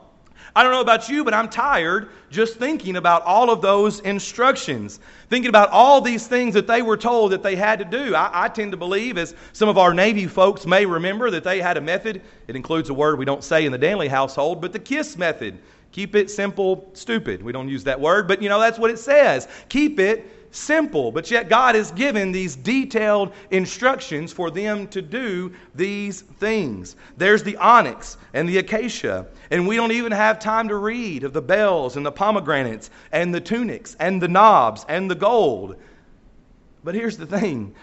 I 0.55 0.63
don't 0.63 0.71
know 0.71 0.81
about 0.81 1.09
you, 1.09 1.23
but 1.23 1.33
I'm 1.33 1.49
tired 1.49 2.09
just 2.29 2.57
thinking 2.57 2.95
about 2.95 3.23
all 3.23 3.49
of 3.49 3.61
those 3.61 3.99
instructions, 4.01 4.99
thinking 5.29 5.49
about 5.49 5.69
all 5.69 6.01
these 6.01 6.27
things 6.27 6.53
that 6.53 6.67
they 6.67 6.81
were 6.81 6.97
told 6.97 7.31
that 7.31 7.43
they 7.43 7.55
had 7.55 7.79
to 7.79 7.85
do. 7.85 8.15
I, 8.15 8.45
I, 8.45 8.49
tend 8.49 8.71
to 8.71 8.77
believe, 8.77 9.17
as 9.17 9.35
some 9.53 9.69
of 9.69 9.77
our 9.77 9.93
Navy 9.93 10.27
folks 10.27 10.65
may 10.65 10.85
remember, 10.85 11.29
that 11.31 11.43
they 11.43 11.59
had 11.59 11.77
a 11.77 11.81
method. 11.81 12.21
It 12.47 12.55
includes 12.55 12.89
a 12.89 12.93
word 12.93 13.17
we 13.19 13.25
don't 13.25 13.43
say 13.43 13.65
in 13.65 13.71
the 13.71 13.77
Danley 13.77 14.07
household, 14.07 14.61
but 14.61 14.73
the 14.73 14.79
KISS 14.79 15.17
method. 15.17 15.57
Keep 15.91 16.15
it 16.15 16.29
simple, 16.29 16.87
stupid. 16.93 17.41
We 17.41 17.51
don't 17.51 17.67
use 17.67 17.83
that 17.85 17.99
word, 17.99 18.27
but 18.27 18.43
you 18.43 18.49
know, 18.49 18.59
that's 18.59 18.77
what 18.77 18.91
it 18.91 18.99
says. 18.99 19.47
Keep 19.69 19.99
it 19.99 20.38
simple, 20.51 21.11
but 21.11 21.29
yet 21.29 21.49
God 21.49 21.75
has 21.75 21.91
given 21.91 22.31
these 22.31 22.55
detailed 22.55 23.33
instructions 23.51 24.33
for 24.33 24.49
them 24.49 24.87
to 24.89 25.01
do 25.01 25.53
these 25.75 26.21
things. 26.21 26.95
There's 27.17 27.43
the 27.43 27.57
onyx 27.57 28.17
and 28.33 28.47
the 28.47 28.57
acacia, 28.57 29.27
and 29.51 29.67
we 29.67 29.75
don't 29.75 29.91
even 29.91 30.11
have 30.11 30.39
time 30.39 30.67
to 30.69 30.75
read 30.75 31.23
of 31.23 31.33
the 31.33 31.41
bells 31.41 31.97
and 31.97 32.05
the 32.05 32.11
pomegranates 32.11 32.89
and 33.11 33.33
the 33.33 33.41
tunics 33.41 33.95
and 33.99 34.21
the 34.21 34.27
knobs 34.27 34.85
and 34.89 35.09
the 35.09 35.15
gold. 35.15 35.75
But 36.83 36.95
here's 36.95 37.17
the 37.17 37.25
thing 37.25 37.75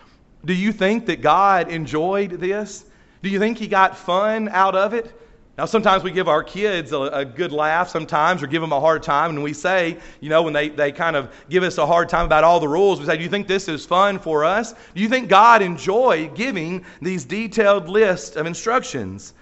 do 0.45 0.55
you 0.55 0.73
think 0.73 1.07
that 1.07 1.21
God 1.21 1.71
enjoyed 1.71 2.33
this? 2.33 2.85
Do 3.23 3.29
you 3.29 3.39
think 3.39 3.59
He 3.59 3.67
got 3.67 3.97
fun 3.97 4.49
out 4.49 4.77
of 4.77 4.95
it? 4.95 5.12
Now, 5.58 5.64
sometimes 5.64 6.03
we 6.03 6.11
give 6.11 6.29
our 6.29 6.44
kids 6.44 6.93
a, 6.93 7.00
a, 7.00 7.25
good 7.25 7.50
laugh 7.50 7.88
sometimes 7.88 8.43
or 8.43 8.47
give 8.47 8.61
them 8.61 8.73
a 8.73 8.81
hard 8.81 9.03
time, 9.03 9.31
and 9.31 9.43
we 9.43 9.55
say, 9.55 9.97
you 10.20 10.29
know, 10.29 10.43
when 10.43 10.53
they, 10.53 10.69
they 10.69 10.93
kind 10.93 11.17
of 11.17 11.32
give 11.49 11.62
us 11.62 11.79
a 11.79 11.87
hard 11.87 12.11
time 12.11 12.26
about 12.26 12.44
all 12.44 12.61
the 12.61 12.69
rules, 12.69 13.00
we 13.00 13.06
say, 13.06 13.17
Do 13.17 13.23
you 13.23 13.31
think 13.31 13.49
this 13.49 13.67
is 13.67 13.87
fun 13.87 14.19
for 14.19 14.44
us? 14.44 14.75
Do 14.94 15.00
you 15.00 15.08
think 15.08 15.31
God 15.31 15.62
enjoyed 15.62 16.35
giving 16.35 16.85
these 17.00 17.25
detailed 17.25 17.88
lists 17.88 18.37
of 18.37 18.44
instructions? 18.44 19.32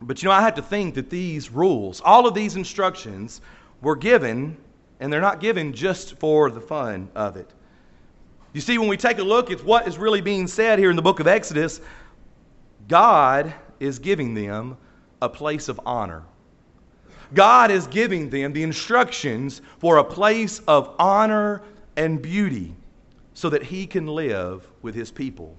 But 0.00 0.22
you 0.22 0.28
know, 0.28 0.32
I 0.32 0.42
have 0.42 0.54
to 0.56 0.62
think 0.62 0.94
that 0.94 1.10
these 1.10 1.50
rules, 1.50 2.00
all 2.04 2.28
of 2.28 2.34
these 2.34 2.54
instructions, 2.54 3.40
were 3.82 3.96
given, 3.96 4.56
and 5.00 5.12
they're 5.12 5.20
not 5.20 5.40
given 5.40 5.72
just 5.72 6.16
for 6.18 6.52
the 6.52 6.60
fun 6.60 7.08
of 7.16 7.36
it. 7.36 7.50
You 8.52 8.60
see, 8.60 8.78
when 8.78 8.88
we 8.88 8.96
take 8.96 9.18
a 9.18 9.24
look 9.24 9.50
at 9.50 9.64
what 9.64 9.88
is 9.88 9.98
really 9.98 10.20
being 10.20 10.46
said 10.46 10.78
here 10.78 10.90
in 10.90 10.96
the 10.96 11.02
book 11.02 11.18
of 11.18 11.26
Exodus, 11.26 11.80
God 12.86 13.52
is 13.80 13.98
giving 13.98 14.32
them 14.32 14.76
a 15.22 15.28
place 15.28 15.68
of 15.68 15.80
honor. 15.86 16.22
God 17.34 17.70
is 17.70 17.86
giving 17.86 18.30
them 18.30 18.52
the 18.52 18.62
instructions 18.62 19.60
for 19.78 19.96
a 19.96 20.04
place 20.04 20.60
of 20.68 20.94
honor 20.98 21.62
and 21.96 22.20
beauty 22.20 22.74
so 23.34 23.50
that 23.50 23.62
He 23.62 23.86
can 23.86 24.06
live 24.06 24.66
with 24.82 24.94
His 24.94 25.10
people. 25.10 25.56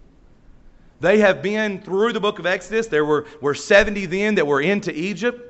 They 1.00 1.20
have 1.20 1.42
been 1.42 1.82
through 1.82 2.14
the 2.14 2.20
book 2.20 2.40
of 2.40 2.46
Exodus. 2.46 2.88
There 2.88 3.06
were, 3.06 3.28
were 3.42 3.54
70 3.54 4.06
then 4.08 4.36
that 4.36 4.48
were 4.48 4.62
into 4.62 4.98
Egypt. 4.98 5.44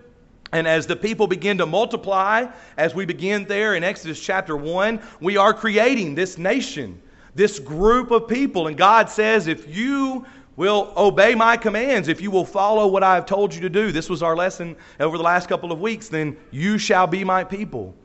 And 0.52 0.68
as 0.68 0.88
the 0.88 0.96
people 0.96 1.28
begin 1.28 1.58
to 1.58 1.66
multiply, 1.66 2.48
as 2.78 2.96
we 2.96 3.06
begin 3.06 3.46
there 3.46 3.76
in 3.76 3.84
Exodus 3.84 4.20
chapter 4.20 4.56
1, 4.56 5.02
we 5.20 5.38
are 5.38 5.54
creating 5.54 6.16
this 6.16 6.38
nation, 6.38 7.02
this 7.36 7.60
group 7.60 8.12
of 8.12 8.28
people. 8.28 8.68
And 8.68 8.78
God 8.78 9.10
says, 9.10 9.48
if 9.48 9.74
you 9.74 10.26
will 10.58 10.92
obey 10.98 11.36
my 11.36 11.56
commands, 11.56 12.10
if 12.10 12.20
you 12.20 12.32
will 12.32 12.44
follow 12.44 12.88
what 12.88 13.04
I 13.04 13.16
have 13.16 13.26
told 13.26 13.54
you 13.54 13.62
to 13.62 13.70
do, 13.70 13.92
this 13.92 14.10
was 14.10 14.22
our 14.22 14.36
lesson 14.36 14.76
over 15.00 15.16
the 15.16 15.24
last 15.24 15.48
couple 15.48 15.72
of 15.72 15.80
weeks, 15.80 16.10
then 16.10 16.36
you 16.52 16.78
shall 16.78 17.08
be 17.08 17.24
my 17.24 17.44
people. 17.44 17.96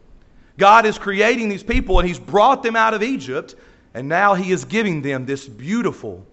God 0.58 0.84
is 0.84 0.98
creating 0.98 1.48
these 1.48 1.62
people 1.62 1.98
and 1.98 2.06
He's 2.06 2.18
brought 2.18 2.62
them 2.62 2.76
out 2.76 2.94
of 2.94 3.02
Egypt, 3.02 3.56
and 3.94 4.06
now 4.06 4.34
He 4.34 4.52
is 4.52 4.64
giving 4.64 5.00
them 5.00 5.24
this 5.24 5.48
beautiful, 5.48 6.24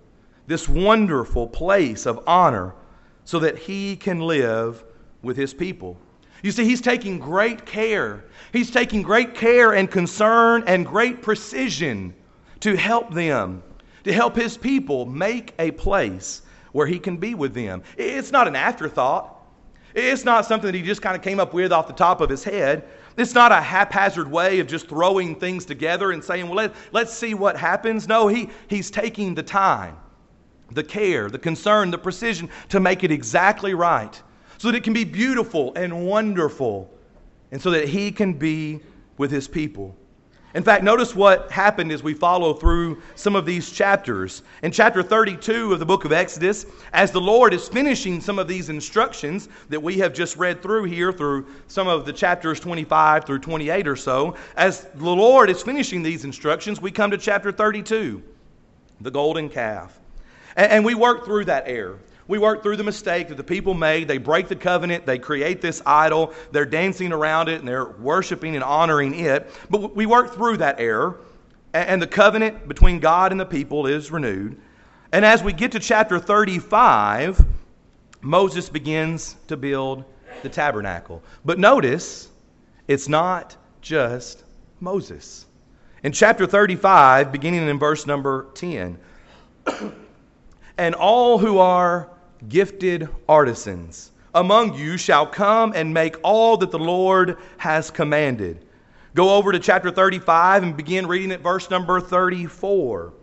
this 0.45 0.67
wonderful 0.67 1.47
place 1.47 2.05
of 2.05 2.21
honor 2.27 2.75
so 3.23 3.39
that 3.39 3.57
He 3.57 3.95
can 3.95 4.19
live 4.19 4.83
with 5.21 5.37
His 5.37 5.53
people. 5.53 5.97
You 6.43 6.51
see, 6.51 6.65
He's 6.65 6.81
taking 6.81 7.17
great 7.17 7.65
care. 7.65 8.25
He's 8.51 8.71
taking 8.71 9.03
great 9.03 9.35
care 9.35 9.73
and 9.73 9.89
concern 9.89 10.65
and 10.67 10.85
great 10.85 11.21
precision 11.21 12.13
to 12.59 12.75
help 12.75 13.13
them 13.13 13.63
to 14.03 14.13
help 14.13 14.35
his 14.35 14.57
people 14.57 15.05
make 15.05 15.53
a 15.59 15.71
place 15.71 16.41
where 16.71 16.87
he 16.87 16.99
can 16.99 17.17
be 17.17 17.35
with 17.35 17.53
them. 17.53 17.83
It's 17.97 18.31
not 18.31 18.47
an 18.47 18.55
afterthought. 18.55 19.35
It's 19.95 20.23
not 20.23 20.45
something 20.45 20.67
that 20.67 20.75
he 20.75 20.83
just 20.83 21.01
kind 21.01 21.15
of 21.15 21.21
came 21.21 21.39
up 21.39 21.53
with 21.53 21.71
off 21.71 21.87
the 21.87 21.93
top 21.93 22.21
of 22.21 22.29
his 22.29 22.43
head. 22.43 22.87
It's 23.17 23.33
not 23.33 23.51
a 23.51 23.59
haphazard 23.59 24.29
way 24.29 24.59
of 24.59 24.67
just 24.67 24.87
throwing 24.87 25.35
things 25.35 25.65
together 25.65 26.11
and 26.11 26.23
saying, 26.23 26.45
well, 26.45 26.55
let, 26.55 26.75
let's 26.91 27.13
see 27.13 27.33
what 27.33 27.57
happens. 27.57 28.07
No, 28.07 28.27
he, 28.27 28.49
he's 28.67 28.91
taking 28.91 29.33
the 29.35 29.43
time, 29.43 29.97
the 30.71 30.83
care, 30.83 31.29
the 31.29 31.39
concern, 31.39 31.91
the 31.91 31.97
precision 31.97 32.49
to 32.69 32.79
make 32.79 33.03
it 33.03 33.11
exactly 33.11 33.73
right 33.73 34.21
so 34.59 34.69
that 34.69 34.77
it 34.77 34.83
can 34.83 34.93
be 34.93 35.05
beautiful 35.05 35.73
and 35.75 36.05
wonderful 36.05 36.93
and 37.51 37.61
so 37.61 37.71
that 37.71 37.87
he 37.87 38.11
can 38.11 38.33
be 38.33 38.79
with 39.17 39.31
his 39.31 39.47
people. 39.47 39.95
In 40.55 40.63
fact, 40.63 40.83
notice 40.83 41.15
what 41.15 41.51
happened 41.51 41.91
as 41.91 42.01
we 42.01 42.15
follow 42.15 42.53
through 42.53 43.01
some 43.13 43.35
of 43.35 43.45
these 43.45 43.69
chapters. 43.69 44.41
In 44.63 44.71
chapter 44.71 45.03
32 45.03 45.73
of 45.73 45.79
the 45.79 45.85
book 45.85 46.05
of 46.05 46.11
Exodus, 46.11 46.65
as 46.91 47.11
the 47.11 47.21
Lord 47.21 47.53
is 47.53 47.69
finishing 47.69 48.19
some 48.19 48.39
of 48.39 48.47
these 48.47 48.69
instructions 48.69 49.47
that 49.69 49.81
we 49.81 49.99
have 49.99 50.11
just 50.11 50.37
read 50.37 50.63
through 50.63 50.85
here, 50.85 51.13
through 51.13 51.45
some 51.67 51.87
of 51.87 52.03
the 52.03 52.13
chapters 52.13 52.59
25 52.59 53.25
through 53.25 53.39
28 53.39 53.87
or 53.87 53.95
so, 53.95 54.35
as 54.57 54.87
the 54.95 55.05
Lord 55.05 55.51
is 55.51 55.61
finishing 55.61 56.01
these 56.01 56.25
instructions, 56.25 56.81
we 56.81 56.89
come 56.89 57.11
to 57.11 57.17
chapter 57.17 57.51
32, 57.51 58.23
the 59.01 59.11
golden 59.11 59.49
calf. 59.49 59.99
And, 60.55 60.83
we 60.83 60.95
work 60.95 61.25
through 61.25 61.45
that 61.45 61.67
air 61.67 61.97
we 62.29 62.37
work 62.37 62.61
through 62.61 62.77
the 62.77 62.83
mistake 62.83 63.27
that 63.29 63.37
the 63.37 63.43
people 63.43 63.73
made. 63.73 64.07
They 64.07 64.19
break 64.19 64.47
the 64.47 64.55
covenant, 64.55 65.07
they 65.07 65.17
create 65.17 65.61
this 65.61 65.81
idol, 65.83 66.31
they're 66.51 66.63
dancing 66.63 67.11
around 67.11 67.49
it, 67.49 67.57
and 67.59 67.67
they're 67.67 67.87
worshiping 67.87 68.53
and 68.53 68.63
honoring 68.63 69.19
it. 69.19 69.51
But 69.71 69.95
we 69.95 70.05
work 70.05 70.35
through 70.35 70.57
that 70.57 70.79
error, 70.79 71.19
and 71.73 71.99
the 71.99 72.07
covenant 72.07 72.67
between 72.67 72.99
God 72.99 73.31
and 73.31 73.41
the 73.41 73.47
people 73.47 73.87
is 73.87 74.11
renewed. 74.11 74.61
And 75.11 75.25
as 75.25 75.41
we 75.41 75.53
get 75.53 75.71
to 75.71 75.79
chapter 75.79 76.19
35, 76.19 77.43
Moses 78.21 78.69
begins 78.69 79.35
to 79.47 79.57
build 79.57 80.03
the 80.43 80.49
tabernacle. 80.49 81.23
But 81.43 81.57
notice, 81.57 82.29
it's 82.87 83.09
not 83.09 83.57
just 83.81 84.43
Moses. 84.79 85.47
In 86.03 86.11
chapter 86.11 86.45
35, 86.45 87.31
beginning 87.31 87.67
in 87.67 87.79
verse 87.79 88.05
number 88.05 88.45
10, 88.53 88.99
and 90.77 90.93
all 90.93 91.39
who 91.39 91.57
are 91.57 92.07
gifted 92.47 93.09
artisans 93.27 94.11
among 94.33 94.75
you 94.75 94.97
shall 94.97 95.25
come 95.25 95.73
and 95.75 95.93
make 95.93 96.15
all 96.23 96.57
that 96.57 96.71
the 96.71 96.79
Lord 96.79 97.37
has 97.57 97.89
commanded. 97.89 98.65
Go 99.15 99.35
over 99.35 99.51
to 99.51 99.59
chapter 99.59 99.91
35 99.91 100.63
and 100.63 100.77
begin 100.77 101.07
reading 101.07 101.31
at 101.31 101.41
verse 101.41 101.69
number 101.69 101.99
34. 101.99 103.13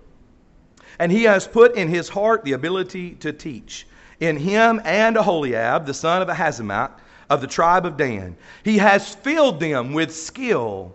And 0.98 1.12
he 1.12 1.24
has 1.24 1.46
put 1.46 1.76
in 1.76 1.88
his 1.88 2.08
heart 2.08 2.44
the 2.44 2.52
ability 2.52 3.12
to 3.16 3.32
teach. 3.32 3.86
In 4.18 4.36
him 4.36 4.80
and 4.84 5.16
Aholiab, 5.16 5.86
the 5.86 5.94
son 5.94 6.22
of 6.22 6.28
Ahisamach, 6.28 6.92
of 7.28 7.40
the 7.40 7.46
tribe 7.46 7.86
of 7.86 7.96
Dan. 7.96 8.36
He 8.64 8.78
has 8.78 9.14
filled 9.14 9.60
them 9.60 9.92
with 9.92 10.14
skill 10.14 10.94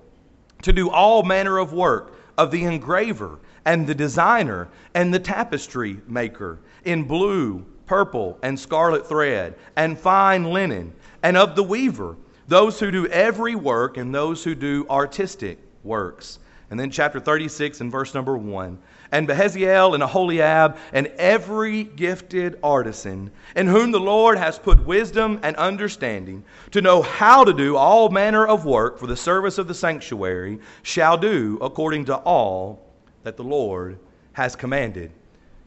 to 0.63 0.73
do 0.73 0.89
all 0.89 1.23
manner 1.23 1.57
of 1.57 1.73
work 1.73 2.17
of 2.37 2.51
the 2.51 2.63
engraver 2.63 3.39
and 3.65 3.85
the 3.85 3.95
designer 3.95 4.69
and 4.93 5.13
the 5.13 5.19
tapestry 5.19 5.99
maker 6.07 6.59
in 6.83 7.03
blue, 7.03 7.65
purple, 7.91 8.39
and 8.41 8.57
scarlet 8.57 9.05
thread 9.05 9.53
and 9.75 9.99
fine 9.99 10.45
linen, 10.45 10.93
and 11.23 11.35
of 11.35 11.57
the 11.57 11.63
weaver, 11.63 12.15
those 12.47 12.79
who 12.79 12.89
do 12.89 13.05
every 13.07 13.53
work 13.53 13.97
and 13.97 14.15
those 14.15 14.45
who 14.45 14.55
do 14.55 14.87
artistic 14.89 15.57
works. 15.83 16.39
And 16.69 16.79
then 16.79 16.89
chapter 16.89 17.19
36 17.19 17.81
and 17.81 17.91
verse 17.91 18.13
number 18.13 18.37
1 18.37 18.77
and 19.11 19.27
Bezaleel 19.27 19.93
and 19.93 20.03
Aholiab 20.03 20.77
and 20.93 21.07
every 21.17 21.83
gifted 21.83 22.57
artisan 22.63 23.29
in 23.57 23.67
whom 23.67 23.91
the 23.91 23.99
Lord 23.99 24.37
has 24.37 24.57
put 24.57 24.85
wisdom 24.85 25.41
and 25.43 25.53
understanding 25.57 26.45
to 26.71 26.79
know 26.79 27.01
how 27.01 27.43
to 27.43 27.51
do 27.51 27.75
all 27.75 28.07
manner 28.07 28.47
of 28.47 28.63
work 28.63 28.99
for 28.99 29.07
the 29.07 29.17
service 29.17 29.57
of 29.57 29.67
the 29.67 29.75
sanctuary 29.75 30.59
shall 30.83 31.17
do 31.17 31.57
according 31.61 32.05
to 32.05 32.15
all 32.15 32.87
that 33.23 33.35
the 33.35 33.43
Lord 33.43 33.99
has 34.31 34.55
commanded. 34.55 35.11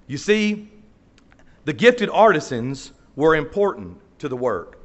You 0.07 0.17
see, 0.17 0.71
the 1.65 1.73
gifted 1.73 2.11
artisans 2.11 2.93
were 3.17 3.37
important 3.37 3.99
to 4.19 4.29
the 4.29 4.37
work. 4.37 4.79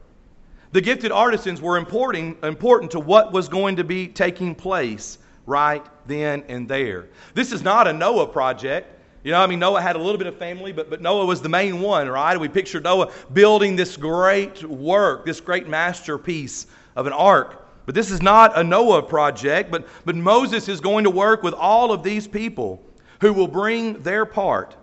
The 0.72 0.82
gifted 0.82 1.12
artisans 1.12 1.62
were 1.62 1.78
important, 1.78 2.44
important 2.44 2.92
to 2.92 3.00
what 3.00 3.34
was 3.34 3.50
going 3.50 3.78
to 3.78 3.84
be 3.84 4.08
taking 4.08 4.54
place 4.54 5.18
right 5.46 5.84
then 6.06 6.44
and 6.48 6.70
there. 6.70 7.08
This 7.34 7.52
is 7.52 7.64
not 7.64 7.88
a 7.88 7.94
Noah 7.94 8.28
project. 8.28 8.96
You 9.24 9.32
know, 9.32 9.42
I 9.42 9.48
mean, 9.48 9.60
Noah 9.60 9.82
had 9.82 9.96
a 9.96 10.00
little 10.00 10.18
bit 10.18 10.28
of 10.28 10.38
family, 10.38 10.72
but, 10.72 10.90
but 10.90 11.02
Noah 11.02 11.26
was 11.26 11.42
the 11.42 11.50
main 11.50 11.82
one, 11.82 12.08
right? 12.08 12.40
We 12.40 12.48
picture 12.48 12.80
Noah 12.80 13.12
building 13.34 13.76
this 13.76 13.98
great 13.98 14.64
work, 14.64 15.26
this 15.26 15.42
great 15.42 15.68
masterpiece 15.68 16.68
of 16.96 17.08
an 17.08 17.14
ark. 17.14 17.66
But 17.86 17.96
this 17.96 18.12
is 18.12 18.22
not 18.22 18.58
a 18.58 18.64
Noah 18.64 19.02
project, 19.02 19.72
but, 19.72 19.88
but 20.06 20.16
Moses 20.16 20.70
is 20.70 20.80
going 20.80 21.04
to 21.06 21.10
work 21.10 21.42
with 21.42 21.56
all 21.56 21.92
of 21.92 22.04
these 22.04 22.28
people 22.28 22.86
who 23.20 23.34
will 23.34 23.48
bring 23.48 24.02
their 24.04 24.26
part, 24.26 24.76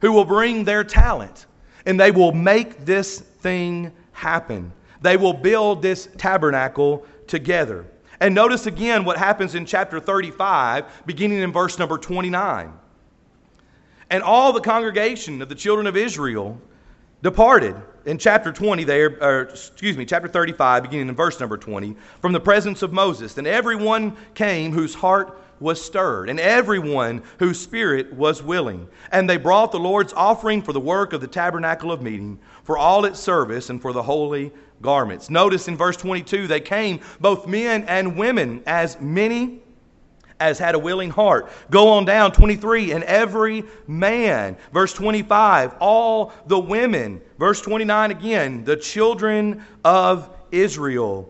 who 0.00 0.12
will 0.12 0.24
bring 0.24 0.64
their 0.64 0.84
talent, 0.84 1.46
and 1.86 1.98
they 1.98 2.10
will 2.10 2.32
make 2.32 2.84
this 2.84 3.20
thing 3.20 3.92
happen. 4.12 4.72
They 5.00 5.16
will 5.16 5.32
build 5.32 5.82
this 5.82 6.08
tabernacle 6.16 7.06
together. 7.26 7.86
And 8.20 8.34
notice 8.34 8.66
again 8.66 9.04
what 9.04 9.16
happens 9.16 9.54
in 9.54 9.64
chapter 9.64 10.00
35, 10.00 11.06
beginning 11.06 11.38
in 11.38 11.52
verse 11.52 11.78
number 11.78 11.98
29. 11.98 12.72
And 14.10 14.22
all 14.22 14.52
the 14.52 14.60
congregation 14.60 15.40
of 15.42 15.48
the 15.48 15.54
children 15.54 15.86
of 15.86 15.96
Israel 15.96 16.60
departed 17.22 17.76
in 18.06 18.16
chapter 18.16 18.52
20 18.52 18.84
there 18.84 19.18
or 19.22 19.40
excuse 19.42 19.96
me 19.96 20.04
chapter 20.04 20.28
35 20.28 20.84
beginning 20.84 21.08
in 21.08 21.14
verse 21.16 21.40
number 21.40 21.56
20 21.56 21.96
from 22.20 22.32
the 22.32 22.38
presence 22.38 22.82
of 22.82 22.92
moses 22.92 23.38
and 23.38 23.46
everyone 23.46 24.16
came 24.34 24.70
whose 24.70 24.94
heart 24.94 25.42
was 25.60 25.84
stirred 25.84 26.28
and 26.28 26.40
everyone 26.40 27.22
whose 27.38 27.58
spirit 27.58 28.12
was 28.12 28.42
willing 28.42 28.88
and 29.12 29.28
they 29.28 29.36
brought 29.36 29.72
the 29.72 29.78
lord's 29.78 30.12
offering 30.12 30.62
for 30.62 30.72
the 30.72 30.80
work 30.80 31.12
of 31.12 31.20
the 31.20 31.26
tabernacle 31.26 31.92
of 31.92 32.02
meeting 32.02 32.38
for 32.62 32.76
all 32.78 33.04
its 33.04 33.18
service 33.18 33.70
and 33.70 33.80
for 33.80 33.92
the 33.92 34.02
holy 34.02 34.52
garments. 34.82 35.30
Notice 35.30 35.68
in 35.68 35.76
verse 35.76 35.96
22, 35.96 36.46
they 36.46 36.60
came, 36.60 37.00
both 37.20 37.46
men 37.46 37.84
and 37.84 38.16
women, 38.16 38.62
as 38.66 39.00
many 39.00 39.60
as 40.40 40.58
had 40.58 40.74
a 40.74 40.78
willing 40.78 41.10
heart. 41.10 41.50
Go 41.70 41.88
on 41.88 42.04
down, 42.04 42.32
23, 42.32 42.92
and 42.92 43.02
every 43.04 43.64
man. 43.86 44.56
Verse 44.72 44.92
25, 44.92 45.74
all 45.80 46.32
the 46.46 46.58
women. 46.58 47.20
Verse 47.38 47.60
29 47.60 48.10
again, 48.10 48.64
the 48.64 48.76
children 48.76 49.64
of 49.84 50.30
Israel. 50.52 51.28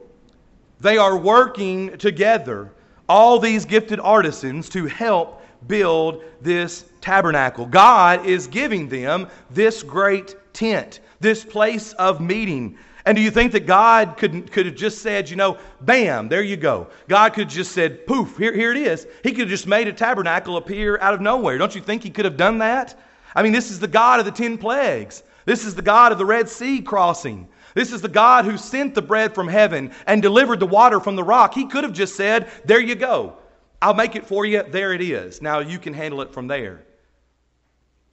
They 0.80 0.98
are 0.98 1.16
working 1.16 1.96
together, 1.98 2.70
all 3.08 3.38
these 3.38 3.64
gifted 3.64 4.00
artisans, 4.00 4.68
to 4.70 4.86
help 4.86 5.42
build 5.66 6.22
this 6.40 6.84
tabernacle. 7.00 7.66
God 7.66 8.26
is 8.26 8.46
giving 8.46 8.88
them 8.88 9.28
this 9.50 9.82
great 9.82 10.36
tent, 10.52 11.00
this 11.20 11.44
place 11.44 11.92
of 11.94 12.20
meeting. 12.20 12.78
And 13.06 13.16
do 13.16 13.22
you 13.22 13.30
think 13.30 13.52
that 13.52 13.66
God 13.66 14.16
could, 14.18 14.52
could 14.52 14.66
have 14.66 14.74
just 14.74 14.98
said, 14.98 15.30
you 15.30 15.36
know, 15.36 15.56
bam, 15.80 16.28
there 16.28 16.42
you 16.42 16.56
go? 16.56 16.88
God 17.08 17.32
could 17.32 17.44
have 17.44 17.52
just 17.52 17.72
said, 17.72 18.06
poof, 18.06 18.36
here, 18.36 18.52
here 18.52 18.70
it 18.70 18.76
is. 18.76 19.06
He 19.22 19.30
could 19.30 19.40
have 19.40 19.48
just 19.48 19.66
made 19.66 19.88
a 19.88 19.92
tabernacle 19.92 20.58
appear 20.58 20.98
out 21.00 21.14
of 21.14 21.20
nowhere. 21.20 21.56
Don't 21.56 21.74
you 21.74 21.80
think 21.80 22.02
he 22.02 22.10
could 22.10 22.26
have 22.26 22.36
done 22.36 22.58
that? 22.58 23.00
I 23.34 23.42
mean, 23.42 23.52
this 23.52 23.70
is 23.70 23.80
the 23.80 23.88
God 23.88 24.20
of 24.20 24.26
the 24.26 24.32
ten 24.32 24.58
plagues. 24.58 25.22
This 25.46 25.64
is 25.64 25.74
the 25.74 25.82
God 25.82 26.12
of 26.12 26.18
the 26.18 26.26
Red 26.26 26.48
Sea 26.48 26.82
crossing. 26.82 27.48
This 27.74 27.92
is 27.92 28.00
the 28.00 28.08
God 28.08 28.44
who 28.44 28.56
sent 28.56 28.94
the 28.94 29.02
bread 29.02 29.34
from 29.34 29.48
heaven 29.48 29.92
and 30.06 30.22
delivered 30.22 30.60
the 30.60 30.66
water 30.66 31.00
from 31.00 31.16
the 31.16 31.24
rock. 31.24 31.54
He 31.54 31.66
could 31.66 31.84
have 31.84 31.92
just 31.92 32.16
said, 32.16 32.50
There 32.64 32.80
you 32.80 32.94
go. 32.94 33.36
I'll 33.80 33.94
make 33.94 34.16
it 34.16 34.26
for 34.26 34.44
you. 34.44 34.62
There 34.62 34.92
it 34.92 35.00
is. 35.00 35.40
Now 35.40 35.60
you 35.60 35.78
can 35.78 35.94
handle 35.94 36.20
it 36.22 36.32
from 36.32 36.48
there. 36.48 36.84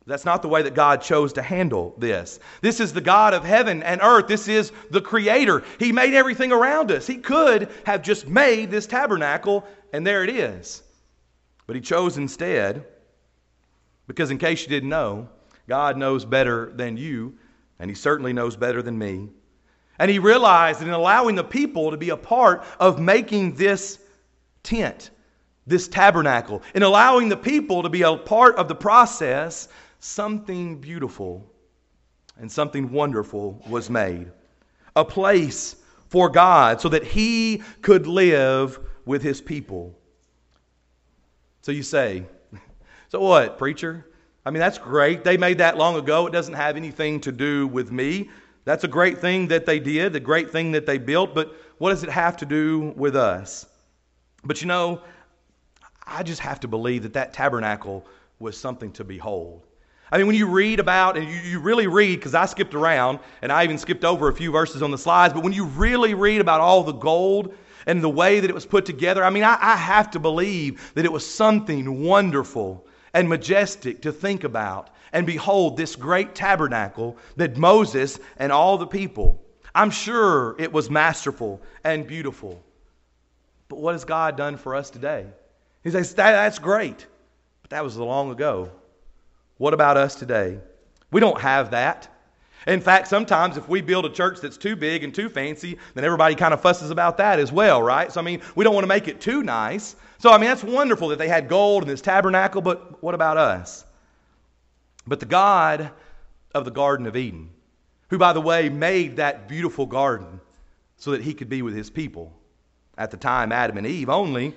That's 0.07 0.25
not 0.25 0.43
the 0.43 0.47
way 0.47 0.62
that 0.62 0.75
God 0.75 1.01
chose 1.01 1.33
to 1.33 1.41
handle 1.41 1.95
this. 1.97 2.39
This 2.62 2.79
is 2.79 2.93
the 2.93 3.01
God 3.01 3.33
of 3.33 3.43
heaven 3.43 3.81
and 3.81 4.01
earth. 4.03 4.27
This 4.27 4.47
is 4.47 4.71
the 4.91 5.01
Creator. 5.01 5.63
He 5.79 5.91
made 5.91 6.13
everything 6.13 6.51
around 6.51 6.91
us. 6.91 7.07
He 7.07 7.17
could 7.17 7.71
have 7.85 8.03
just 8.03 8.27
made 8.27 8.69
this 8.69 8.85
tabernacle, 8.85 9.65
and 9.93 10.05
there 10.05 10.24
it 10.24 10.29
is. 10.29 10.83
But 11.65 11.75
He 11.75 11.81
chose 11.81 12.19
instead, 12.19 12.85
because 14.05 14.29
in 14.29 14.38
case 14.38 14.62
you 14.62 14.67
didn't 14.67 14.89
know, 14.89 15.27
God 15.67 15.97
knows 15.97 16.24
better 16.24 16.71
than 16.75 16.97
you, 16.97 17.38
and 17.79 17.89
He 17.89 17.95
certainly 17.95 18.31
knows 18.31 18.55
better 18.55 18.83
than 18.83 19.00
me. 19.00 19.29
And 19.99 20.11
He 20.11 20.19
realized 20.19 20.81
that 20.81 20.87
in 20.87 20.93
allowing 20.93 21.35
the 21.35 21.43
people 21.43 21.91
to 21.91 21.97
be 21.97 22.09
a 22.09 22.17
part 22.17 22.63
of 22.79 22.99
making 22.99 23.55
this 23.55 23.99
tent, 24.63 25.11
this 25.65 25.87
tabernacle, 25.87 26.61
in 26.73 26.83
allowing 26.83 27.29
the 27.29 27.37
people 27.37 27.83
to 27.83 27.89
be 27.89 28.01
a 28.01 28.15
part 28.15 28.55
of 28.57 28.67
the 28.67 28.75
process, 28.75 29.67
something 29.99 30.79
beautiful 30.79 31.45
and 32.37 32.51
something 32.51 32.91
wonderful 32.91 33.63
was 33.67 33.89
made. 33.89 34.31
A 34.95 35.05
place 35.05 35.75
for 36.09 36.29
God 36.29 36.81
so 36.81 36.89
that 36.89 37.03
He 37.03 37.63
could 37.81 38.07
live 38.07 38.79
with 39.05 39.21
His 39.21 39.41
people. 39.41 39.97
So 41.61 41.71
you 41.71 41.83
say, 41.83 42.25
so 43.09 43.21
what, 43.21 43.57
preacher? 43.57 44.05
I 44.45 44.51
mean, 44.51 44.59
that's 44.59 44.77
great. 44.77 45.23
They 45.23 45.37
made 45.37 45.57
that 45.57 45.77
long 45.77 45.95
ago. 45.95 46.27
It 46.27 46.31
doesn't 46.31 46.53
have 46.53 46.77
anything 46.77 47.19
to 47.21 47.31
do 47.31 47.67
with 47.67 47.91
me. 47.91 48.29
That's 48.65 48.84
a 48.84 48.88
great 48.88 49.19
thing 49.19 49.48
that 49.50 49.65
they 49.65 49.79
did, 49.79 50.12
the 50.12 50.19
great 50.19 50.51
thing 50.51 50.72
that 50.72 50.86
they 50.86 50.98
built, 50.98 51.36
but 51.36 51.55
what 51.77 51.91
does 51.91 52.03
it 52.03 52.10
have 52.10 52.36
to 52.38 52.45
do 52.45 52.93
with 52.95 53.15
us? 53.15 53.67
But 54.43 54.62
you 54.62 54.67
know, 54.67 55.01
I 56.05 56.24
just 56.24 56.41
have 56.41 56.60
to 56.62 56.67
believe 56.67 57.03
that 57.03 57.13
that 57.13 57.31
tabernacle 57.31 58.05
was 58.39 58.57
something 58.57 58.91
to 58.93 59.03
behold. 59.03 59.65
I 60.12 60.17
mean, 60.17 60.27
when 60.27 60.36
you 60.36 60.48
read 60.48 60.79
about, 60.79 61.17
and 61.17 61.27
you, 61.27 61.38
you 61.38 61.60
really 61.60 61.88
read, 61.88 62.17
because 62.17 62.36
I 62.36 62.45
skipped 62.45 62.74
around 62.75 63.19
and 63.41 63.51
I 63.51 63.63
even 63.63 63.77
skipped 63.77 64.03
over 64.03 64.29
a 64.29 64.34
few 64.34 64.51
verses 64.51 64.81
on 64.81 64.91
the 64.91 64.98
slides, 64.98 65.34
but 65.34 65.43
when 65.43 65.53
you 65.53 65.65
really 65.65 66.13
read 66.13 66.41
about 66.41 66.62
all 66.62 66.84
the 66.84 66.91
gold 66.91 67.55
and 67.86 68.03
the 68.03 68.10
way 68.10 68.39
that 68.39 68.50
it 68.50 68.53
was 68.53 68.65
put 68.65 68.86
together, 68.86 69.24
I 69.24 69.29
mean, 69.29 69.43
I, 69.43 69.57
I 69.60 69.75
have 69.75 70.12
to 70.12 70.19
believe 70.19 70.91
that 70.95 71.05
it 71.05 71.12
was 71.12 71.25
something 71.25 72.03
wonderful 72.03 72.86
and 73.13 73.29
majestic 73.29 74.01
to 74.03 74.12
think 74.12 74.43
about. 74.43 74.89
And 75.15 75.25
behold, 75.25 75.77
this 75.77 75.95
great 75.95 76.36
tabernacle 76.36 77.15
that 77.38 77.55
Moses 77.55 78.19
and 78.36 78.51
all 78.51 78.77
the 78.77 78.86
people, 78.86 79.41
I'm 79.74 79.89
sure 79.89 80.57
it 80.60 80.74
was 80.74 80.89
masterful 80.89 81.62
and 81.86 82.05
beautiful. 82.05 82.62
But 83.69 83.79
what 83.79 83.93
has 83.93 84.03
God 84.03 84.36
done 84.36 84.57
for 84.57 84.75
us 84.75 84.89
today? 84.89 85.25
He 85.86 85.91
says, 85.91 86.13
that, 86.15 86.34
That's 86.34 86.60
great, 86.60 87.07
but 87.62 87.69
that 87.69 87.81
was 87.81 87.95
long 87.95 88.29
ago. 88.29 88.69
What 89.57 89.74
about 89.74 89.95
us 89.95 90.15
today? 90.15 90.60
We 91.12 91.22
don't 91.22 91.39
have 91.39 91.72
that. 91.72 92.10
In 92.67 92.81
fact, 92.81 93.07
sometimes 93.07 93.55
if 93.55 93.69
we 93.69 93.79
build 93.79 94.05
a 94.05 94.10
church 94.10 94.41
that's 94.41 94.57
too 94.57 94.75
big 94.75 95.05
and 95.05 95.15
too 95.15 95.29
fancy, 95.29 95.77
then 95.93 96.03
everybody 96.03 96.36
kind 96.36 96.53
of 96.53 96.60
fusses 96.60 96.91
about 96.91 97.15
that 97.19 97.39
as 97.39 97.53
well, 97.53 97.81
right? 97.81 98.12
So, 98.12 98.19
I 98.19 98.24
mean, 98.25 98.41
we 98.55 98.65
don't 98.65 98.74
want 98.74 98.84
to 98.84 98.89
make 98.89 99.07
it 99.07 99.22
too 99.22 99.43
nice. 99.43 99.95
So, 100.17 100.29
I 100.31 100.38
mean, 100.38 100.50
that's 100.50 100.63
wonderful 100.63 101.07
that 101.07 101.19
they 101.19 101.29
had 101.29 101.48
gold 101.48 101.84
in 101.84 101.88
this 101.88 102.01
tabernacle, 102.01 102.62
but 102.62 103.01
what 103.01 103.15
about 103.15 103.38
us? 103.38 103.86
But 105.07 105.19
the 105.19 105.25
God 105.25 105.91
of 106.53 106.65
the 106.65 106.71
Garden 106.71 107.05
of 107.05 107.15
Eden, 107.15 107.50
who, 108.09 108.17
by 108.17 108.33
the 108.33 108.41
way, 108.41 108.69
made 108.69 109.17
that 109.17 109.47
beautiful 109.47 109.85
garden 109.85 110.39
so 110.97 111.12
that 111.12 111.21
he 111.21 111.33
could 111.33 111.50
be 111.50 111.62
with 111.62 111.75
his 111.75 111.89
people, 111.89 112.33
at 112.97 113.12
the 113.12 113.17
time, 113.17 113.51
Adam 113.51 113.77
and 113.77 113.85
Eve 113.85 114.09
only, 114.09 114.55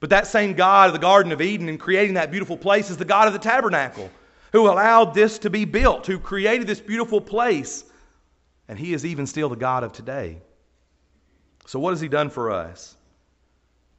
But 0.00 0.10
that 0.10 0.28
same 0.28 0.52
God 0.52 0.88
of 0.88 0.92
the 0.92 1.00
Garden 1.00 1.32
of 1.32 1.40
Eden 1.40 1.68
and 1.68 1.78
creating 1.78 2.14
that 2.14 2.30
beautiful 2.30 2.56
place 2.56 2.88
is 2.88 2.96
the 2.96 3.04
God 3.04 3.26
of 3.26 3.32
the 3.32 3.40
tabernacle 3.40 4.10
who 4.52 4.68
allowed 4.68 5.12
this 5.12 5.40
to 5.40 5.50
be 5.50 5.64
built, 5.64 6.06
who 6.06 6.18
created 6.18 6.66
this 6.66 6.80
beautiful 6.80 7.20
place. 7.20 7.84
And 8.68 8.78
he 8.78 8.92
is 8.92 9.04
even 9.04 9.26
still 9.26 9.48
the 9.48 9.56
God 9.56 9.82
of 9.82 9.92
today. 9.92 10.38
So, 11.66 11.78
what 11.80 11.90
has 11.90 12.00
he 12.00 12.08
done 12.08 12.30
for 12.30 12.50
us? 12.50 12.96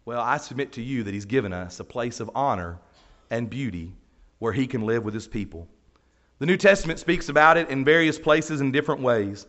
Well, 0.05 0.21
I 0.21 0.37
submit 0.37 0.71
to 0.73 0.81
you 0.81 1.03
that 1.03 1.13
he's 1.13 1.25
given 1.25 1.53
us 1.53 1.79
a 1.79 1.83
place 1.83 2.19
of 2.19 2.31
honor 2.33 2.79
and 3.29 3.49
beauty 3.49 3.91
where 4.39 4.53
he 4.53 4.67
can 4.67 4.85
live 4.85 5.03
with 5.03 5.13
his 5.13 5.27
people. 5.27 5.67
The 6.39 6.45
New 6.45 6.57
Testament 6.57 6.99
speaks 6.99 7.29
about 7.29 7.57
it 7.57 7.69
in 7.69 7.85
various 7.85 8.17
places 8.17 8.61
in 8.61 8.71
different 8.71 9.01
ways. 9.01 9.45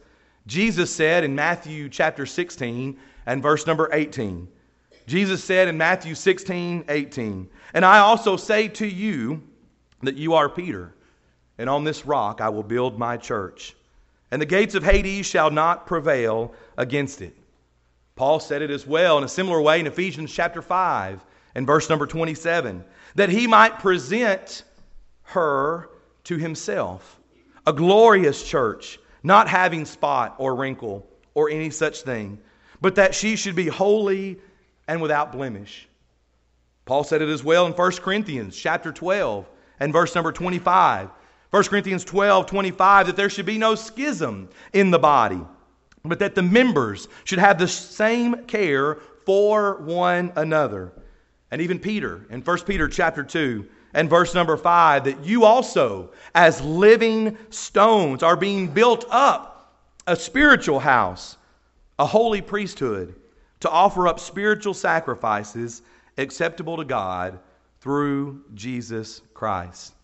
Jesus 0.46 0.92
said 0.92 1.24
in 1.24 1.34
Matthew 1.34 1.88
chapter 1.88 2.26
16 2.26 2.98
and 3.26 3.42
verse 3.42 3.66
number 3.66 3.88
18, 3.92 4.48
Jesus 5.06 5.42
said 5.42 5.68
in 5.68 5.78
Matthew 5.78 6.14
16, 6.14 6.84
18, 6.88 7.48
And 7.74 7.84
I 7.84 7.98
also 7.98 8.36
say 8.36 8.68
to 8.68 8.86
you 8.86 9.42
that 10.02 10.16
you 10.16 10.34
are 10.34 10.48
Peter, 10.48 10.94
and 11.58 11.70
on 11.70 11.84
this 11.84 12.04
rock 12.04 12.40
I 12.40 12.48
will 12.48 12.62
build 12.62 12.98
my 12.98 13.16
church, 13.16 13.76
and 14.30 14.42
the 14.42 14.46
gates 14.46 14.74
of 14.74 14.84
Hades 14.84 15.26
shall 15.26 15.50
not 15.50 15.86
prevail 15.86 16.54
against 16.76 17.22
it. 17.22 17.36
Paul 18.16 18.40
said 18.40 18.62
it 18.62 18.70
as 18.70 18.86
well 18.86 19.18
in 19.18 19.24
a 19.24 19.28
similar 19.28 19.60
way 19.62 19.80
in 19.80 19.86
Ephesians 19.86 20.32
chapter 20.32 20.62
5 20.62 21.24
and 21.54 21.66
verse 21.66 21.88
number 21.88 22.06
27 22.06 22.84
that 23.14 23.28
he 23.28 23.46
might 23.46 23.78
present 23.78 24.64
her 25.30 25.90
to 26.24 26.36
himself, 26.36 27.18
a 27.66 27.72
glorious 27.72 28.42
church, 28.42 28.98
not 29.22 29.48
having 29.48 29.84
spot 29.84 30.34
or 30.38 30.54
wrinkle 30.54 31.06
or 31.34 31.50
any 31.50 31.70
such 31.70 32.02
thing, 32.02 32.38
but 32.80 32.94
that 32.94 33.14
she 33.14 33.36
should 33.36 33.54
be 33.54 33.66
holy 33.66 34.38
and 34.88 35.00
without 35.02 35.32
blemish. 35.32 35.88
Paul 36.84 37.04
said 37.04 37.22
it 37.22 37.28
as 37.28 37.44
well 37.44 37.66
in 37.66 37.72
1 37.72 37.92
Corinthians 37.92 38.56
chapter 38.56 38.92
12 38.92 39.48
and 39.78 39.92
verse 39.92 40.14
number 40.14 40.32
25. 40.32 41.10
1 41.50 41.64
Corinthians 41.64 42.04
12, 42.04 42.46
25, 42.46 43.06
that 43.06 43.16
there 43.16 43.30
should 43.30 43.46
be 43.46 43.58
no 43.58 43.74
schism 43.74 44.48
in 44.72 44.90
the 44.90 44.98
body 44.98 45.40
but 46.04 46.18
that 46.20 46.34
the 46.34 46.42
members 46.42 47.08
should 47.24 47.38
have 47.38 47.58
the 47.58 47.68
same 47.68 48.44
care 48.44 48.96
for 49.26 49.76
one 49.82 50.32
another. 50.36 50.92
And 51.50 51.60
even 51.60 51.78
Peter, 51.78 52.26
in 52.30 52.42
1 52.42 52.58
Peter 52.60 52.88
chapter 52.88 53.22
2 53.22 53.66
and 53.94 54.08
verse 54.08 54.34
number 54.34 54.56
5, 54.56 55.04
that 55.04 55.24
you 55.24 55.44
also, 55.44 56.10
as 56.34 56.60
living 56.62 57.36
stones, 57.50 58.22
are 58.22 58.36
being 58.36 58.68
built 58.68 59.04
up 59.10 59.74
a 60.06 60.16
spiritual 60.16 60.78
house, 60.78 61.36
a 61.98 62.06
holy 62.06 62.40
priesthood, 62.40 63.14
to 63.60 63.70
offer 63.70 64.08
up 64.08 64.18
spiritual 64.18 64.74
sacrifices 64.74 65.82
acceptable 66.18 66.76
to 66.76 66.84
God 66.84 67.38
through 67.80 68.42
Jesus 68.54 69.22
Christ. 69.34 69.94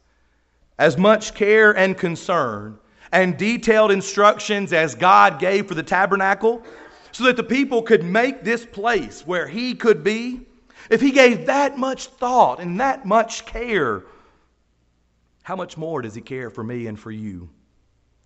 As 0.78 0.98
much 0.98 1.34
care 1.34 1.76
and 1.76 1.96
concern 1.96 2.78
and 3.12 3.36
detailed 3.36 3.92
instructions 3.92 4.72
as 4.72 4.94
God 4.94 5.38
gave 5.38 5.66
for 5.66 5.74
the 5.74 5.82
tabernacle 5.82 6.62
so 7.12 7.24
that 7.24 7.36
the 7.36 7.42
people 7.42 7.82
could 7.82 8.04
make 8.04 8.44
this 8.44 8.66
place 8.66 9.26
where 9.26 9.46
He 9.46 9.74
could 9.74 10.04
be, 10.04 10.42
if 10.90 11.00
He 11.00 11.10
gave 11.10 11.46
that 11.46 11.78
much 11.78 12.06
thought 12.06 12.60
and 12.60 12.80
that 12.80 13.06
much 13.06 13.46
care, 13.46 14.04
how 15.42 15.56
much 15.56 15.76
more 15.76 16.02
does 16.02 16.14
He 16.14 16.20
care 16.20 16.50
for 16.50 16.64
me 16.64 16.86
and 16.86 16.98
for 16.98 17.10
you 17.10 17.48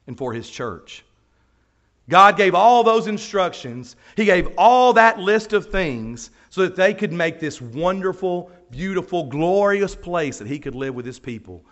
and 0.06 0.16
for 0.16 0.32
His 0.32 0.48
church? 0.48 1.04
God 2.08 2.36
gave 2.36 2.54
all 2.54 2.82
those 2.82 3.06
instructions. 3.06 3.94
He 4.16 4.24
gave 4.24 4.48
all 4.58 4.92
that 4.94 5.18
list 5.18 5.52
of 5.52 5.66
things 5.66 6.30
so 6.50 6.62
that 6.62 6.74
they 6.74 6.92
could 6.92 7.12
make 7.12 7.38
this 7.38 7.60
wonderful, 7.62 8.50
beautiful, 8.70 9.24
glorious 9.24 9.94
place 9.94 10.38
that 10.38 10.48
He 10.48 10.58
could 10.58 10.74
live 10.74 10.94
with 10.94 11.06
His 11.06 11.20
people. 11.20 11.64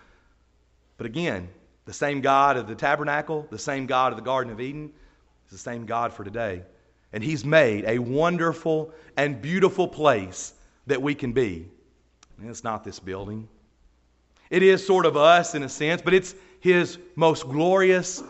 But 0.96 1.06
again, 1.06 1.48
the 1.86 1.92
same 1.92 2.20
God 2.20 2.56
of 2.56 2.68
the 2.68 2.74
tabernacle, 2.74 3.46
the 3.50 3.58
same 3.58 3.86
God 3.86 4.12
of 4.12 4.16
the 4.16 4.24
Garden 4.24 4.52
of 4.52 4.60
Eden, 4.60 4.92
is 5.46 5.52
the 5.52 5.58
same 5.58 5.86
God 5.86 6.12
for 6.12 6.22
today. 6.22 6.62
And 7.12 7.24
He's 7.24 7.44
made 7.44 7.84
a 7.86 7.98
wonderful 7.98 8.92
and 9.16 9.42
beautiful 9.42 9.88
place 9.88 10.52
that 10.88 11.00
we 11.00 11.14
can 11.14 11.32
be. 11.32 11.68
And 12.38 12.50
it's 12.50 12.64
not 12.64 12.84
this 12.84 12.98
building. 12.98 13.48
It 14.50 14.62
is 14.62 14.86
sort 14.86 15.06
of 15.06 15.16
us 15.16 15.54
in 15.54 15.62
a 15.62 15.68
sense, 15.68 16.02
but 16.02 16.14
it's 16.14 16.34
His 16.60 16.98
most 17.16 17.44
glorious 17.48 18.22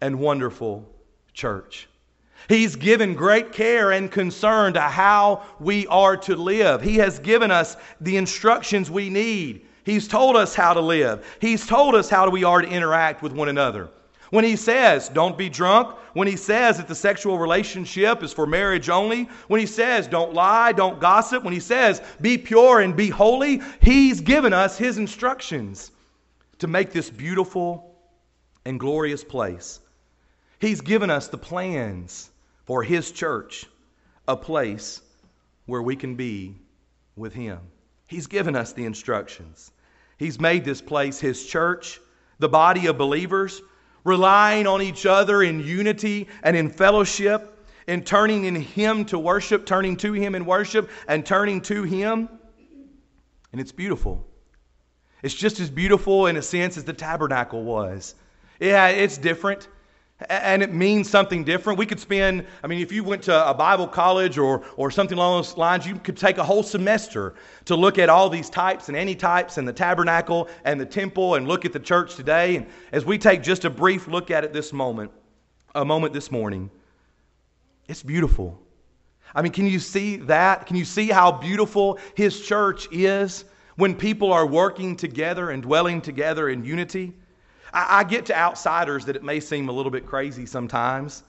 and 0.00 0.18
wonderful 0.18 0.88
church. 1.32 1.88
He's 2.48 2.76
given 2.76 3.14
great 3.14 3.52
care 3.52 3.92
and 3.92 4.10
concern 4.10 4.74
to 4.74 4.80
how 4.80 5.44
we 5.58 5.86
are 5.88 6.16
to 6.18 6.36
live. 6.36 6.82
He 6.82 6.96
has 6.96 7.18
given 7.18 7.50
us 7.50 7.76
the 8.00 8.16
instructions 8.16 8.90
we 8.90 9.10
need 9.10 9.66
He's 9.84 10.06
told 10.06 10.36
us 10.36 10.54
how 10.54 10.74
to 10.74 10.80
live. 10.80 11.26
He's 11.40 11.66
told 11.66 11.94
us 11.94 12.08
how 12.08 12.28
we 12.30 12.44
are 12.44 12.60
to 12.60 12.68
interact 12.68 13.22
with 13.22 13.32
one 13.32 13.48
another. 13.48 13.90
When 14.30 14.44
he 14.44 14.56
says, 14.56 15.08
don't 15.08 15.36
be 15.36 15.48
drunk, 15.48 15.96
when 16.14 16.28
he 16.28 16.36
says 16.36 16.76
that 16.76 16.88
the 16.88 16.94
sexual 16.94 17.38
relationship 17.38 18.22
is 18.22 18.32
for 18.32 18.46
marriage 18.46 18.88
only, 18.88 19.28
when 19.48 19.60
he 19.60 19.66
says, 19.66 20.06
don't 20.06 20.34
lie, 20.34 20.72
don't 20.72 21.00
gossip, 21.00 21.42
when 21.42 21.52
he 21.52 21.60
says, 21.60 22.00
be 22.20 22.38
pure 22.38 22.80
and 22.80 22.96
be 22.96 23.08
holy, 23.08 23.60
he's 23.80 24.20
given 24.20 24.52
us 24.52 24.78
his 24.78 24.98
instructions 24.98 25.90
to 26.58 26.66
make 26.66 26.92
this 26.92 27.10
beautiful 27.10 27.96
and 28.64 28.78
glorious 28.78 29.24
place. 29.24 29.80
He's 30.60 30.80
given 30.80 31.10
us 31.10 31.28
the 31.28 31.38
plans 31.38 32.30
for 32.66 32.82
his 32.82 33.10
church, 33.10 33.66
a 34.28 34.36
place 34.36 35.00
where 35.66 35.82
we 35.82 35.96
can 35.96 36.14
be 36.14 36.56
with 37.16 37.32
him. 37.32 37.58
He's 38.06 38.26
given 38.26 38.54
us 38.54 38.72
the 38.72 38.84
instructions. 38.84 39.72
He's 40.18 40.38
made 40.38 40.64
this 40.64 40.82
place 40.82 41.18
His 41.18 41.46
church, 41.46 41.98
the 42.40 42.48
body 42.48 42.86
of 42.86 42.98
believers, 42.98 43.62
relying 44.04 44.66
on 44.66 44.82
each 44.82 45.06
other 45.06 45.42
in 45.42 45.60
unity 45.60 46.28
and 46.42 46.56
in 46.56 46.68
fellowship, 46.70 47.68
in 47.86 48.02
turning 48.02 48.44
in 48.44 48.56
Him 48.56 49.04
to 49.06 49.18
worship, 49.18 49.66
turning 49.66 49.96
to 49.98 50.12
Him 50.12 50.34
in 50.34 50.44
worship, 50.44 50.90
and 51.08 51.24
turning 51.24 51.60
to 51.62 51.82
Him. 51.82 52.28
And 53.52 53.60
it's 53.60 53.72
beautiful. 53.72 54.26
It's 55.22 55.34
just 55.34 55.60
as 55.60 55.70
beautiful 55.70 56.26
in 56.26 56.36
a 56.36 56.42
sense 56.42 56.76
as 56.76 56.84
the 56.84 56.92
tabernacle 56.92 57.62
was. 57.62 58.14
Yeah, 58.58 58.88
it's 58.88 59.18
different 59.18 59.68
and 60.28 60.62
it 60.62 60.72
means 60.72 61.08
something 61.08 61.44
different. 61.44 61.78
We 61.78 61.86
could 61.86 62.00
spend, 62.00 62.44
I 62.62 62.66
mean, 62.66 62.80
if 62.80 62.92
you 62.92 63.02
went 63.02 63.22
to 63.24 63.48
a 63.48 63.54
Bible 63.54 63.88
college 63.88 64.36
or, 64.36 64.62
or 64.76 64.90
something 64.90 65.16
along 65.16 65.38
those 65.38 65.56
lines, 65.56 65.86
you 65.86 65.96
could 65.96 66.16
take 66.16 66.38
a 66.38 66.44
whole 66.44 66.62
semester 66.62 67.34
to 67.64 67.76
look 67.76 67.98
at 67.98 68.08
all 68.08 68.28
these 68.28 68.50
types 68.50 68.88
and 68.88 68.96
antitypes 68.96 69.56
and 69.56 69.66
the 69.66 69.72
tabernacle 69.72 70.48
and 70.64 70.80
the 70.80 70.86
temple 70.86 71.36
and 71.36 71.48
look 71.48 71.64
at 71.64 71.72
the 71.72 71.80
church 71.80 72.16
today. 72.16 72.56
And 72.56 72.66
as 72.92 73.04
we 73.04 73.16
take 73.16 73.42
just 73.42 73.64
a 73.64 73.70
brief 73.70 74.08
look 74.08 74.30
at 74.30 74.44
it 74.44 74.52
this 74.52 74.72
moment, 74.72 75.10
a 75.74 75.84
moment 75.84 76.12
this 76.12 76.30
morning, 76.30 76.70
it's 77.88 78.02
beautiful. 78.02 78.60
I 79.34 79.42
mean, 79.42 79.52
can 79.52 79.66
you 79.66 79.78
see 79.78 80.16
that? 80.16 80.66
Can 80.66 80.76
you 80.76 80.84
see 80.84 81.08
how 81.08 81.32
beautiful 81.32 81.98
His 82.14 82.40
church 82.40 82.88
is 82.90 83.44
when 83.76 83.94
people 83.94 84.32
are 84.32 84.46
working 84.46 84.96
together 84.96 85.50
and 85.50 85.62
dwelling 85.62 86.00
together 86.00 86.48
in 86.48 86.64
unity? 86.64 87.14
I, 87.72 88.00
I 88.00 88.04
get 88.04 88.26
to 88.26 88.36
outsiders 88.36 89.04
that 89.06 89.16
it 89.16 89.22
may 89.22 89.40
seem 89.40 89.68
a 89.68 89.72
little 89.72 89.90
bit 89.90 90.06
crazy 90.06 90.46
sometimes. 90.46 91.22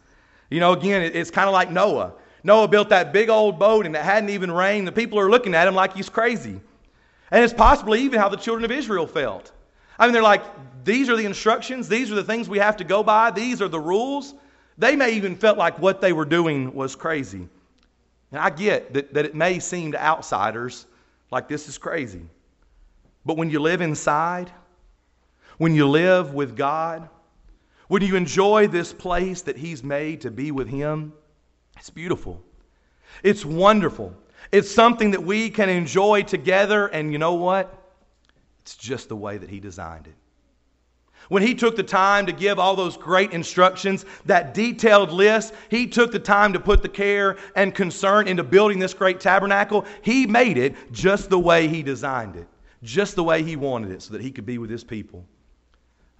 You 0.50 0.60
know, 0.60 0.74
again, 0.74 1.02
it, 1.02 1.16
it's 1.16 1.32
kind 1.32 1.48
of 1.48 1.54
like 1.54 1.72
Noah. 1.72 2.14
Noah 2.44 2.68
built 2.68 2.90
that 2.90 3.14
big 3.14 3.30
old 3.30 3.60
boat 3.60 3.86
and 3.86 3.96
it 3.96 4.02
hadn't 4.02 4.30
even 4.30 4.52
rained. 4.52 4.88
The 4.88 4.92
people 4.92 5.20
are 5.20 5.30
looking 5.30 5.54
at 5.54 5.68
him 5.68 5.76
like 5.76 5.96
he's 5.96 6.10
crazy. 6.10 6.60
And 7.30 7.44
it's 7.44 7.54
possibly 7.54 8.02
even 8.02 8.20
how 8.20 8.30
the 8.30 8.38
children 8.38 8.66
of 8.66 8.72
Israel 8.72 9.08
felt. 9.08 9.52
I 9.98 10.06
mean, 10.06 10.14
they're 10.14 10.24
like, 10.24 10.44
these 10.84 11.10
are 11.10 11.16
the 11.16 11.26
instructions, 11.26 11.88
these 11.88 12.12
are 12.12 12.16
the 12.16 12.24
things 12.24 12.50
we 12.50 12.58
have 12.58 12.78
to 12.78 12.84
go 12.84 13.04
by, 13.04 13.32
these 13.32 13.62
are 13.62 13.68
the 13.68 13.80
rules. 13.80 14.34
They 14.78 14.96
may 14.96 15.12
even 15.12 15.36
felt 15.36 15.58
like 15.58 15.78
what 15.78 16.02
they 16.02 16.12
were 16.12 16.26
doing 16.26 16.74
was 16.74 16.96
crazy. 16.96 17.48
And 18.32 18.40
I 18.40 18.50
get 18.50 18.94
that, 18.94 19.14
that 19.14 19.26
it 19.26 19.36
may 19.36 19.60
seem 19.60 19.92
to 19.92 20.04
outsiders 20.04 20.88
like 21.30 21.48
this 21.48 21.70
is 21.70 21.78
crazy. 21.78 22.26
But 23.26 23.38
when 23.38 23.50
you 23.50 23.60
live 23.60 23.82
inside, 23.82 24.52
when 25.62 25.76
you 25.76 25.88
live 25.88 26.34
with 26.34 26.58
God, 26.58 27.08
when 27.88 28.02
you 28.02 28.16
enjoy 28.16 28.66
this 28.66 28.92
place 28.92 29.44
that 29.44 29.56
He's 29.56 29.84
made 29.84 30.22
to 30.22 30.32
be 30.32 30.50
with 30.50 30.68
Him, 30.68 31.14
it's 31.78 31.92
beautiful. 31.92 32.42
It's 33.22 33.46
wonderful. 33.46 34.12
It's 34.52 34.72
something 34.72 35.12
that 35.12 35.22
we 35.22 35.52
can 35.52 35.70
enjoy 35.70 36.24
together, 36.24 36.88
and 36.88 37.12
you 37.12 37.20
know 37.20 37.36
what? 37.36 37.72
It's 38.62 38.76
just 38.76 39.08
the 39.08 39.16
way 39.16 39.38
that 39.38 39.52
He 39.52 39.60
designed 39.60 40.08
it. 40.08 40.16
When 41.30 41.44
He 41.44 41.54
took 41.54 41.76
the 41.76 41.84
time 41.84 42.26
to 42.26 42.32
give 42.32 42.58
all 42.58 42.76
those 42.76 42.98
great 42.98 43.32
instructions, 43.32 44.04
that 44.26 44.56
detailed 44.56 45.12
list, 45.12 45.54
He 45.70 45.86
took 45.86 46.12
the 46.12 46.18
time 46.18 46.54
to 46.54 46.60
put 46.60 46.82
the 46.82 46.90
care 46.90 47.38
and 47.56 47.76
concern 47.76 48.28
into 48.28 48.44
building 48.44 48.80
this 48.80 48.96
great 48.96 49.20
tabernacle. 49.20 49.86
He 50.02 50.26
made 50.26 50.58
it 50.58 50.76
just 50.92 51.30
the 51.30 51.38
way 51.38 51.68
He 51.68 51.84
designed 51.84 52.36
it, 52.36 52.48
just 52.82 53.16
the 53.16 53.24
way 53.24 53.44
He 53.44 53.56
wanted 53.56 53.92
it, 53.92 54.02
so 54.02 54.14
that 54.14 54.24
He 54.24 54.32
could 54.32 54.48
be 54.48 54.58
with 54.58 54.72
His 54.72 54.84
people. 54.84 55.24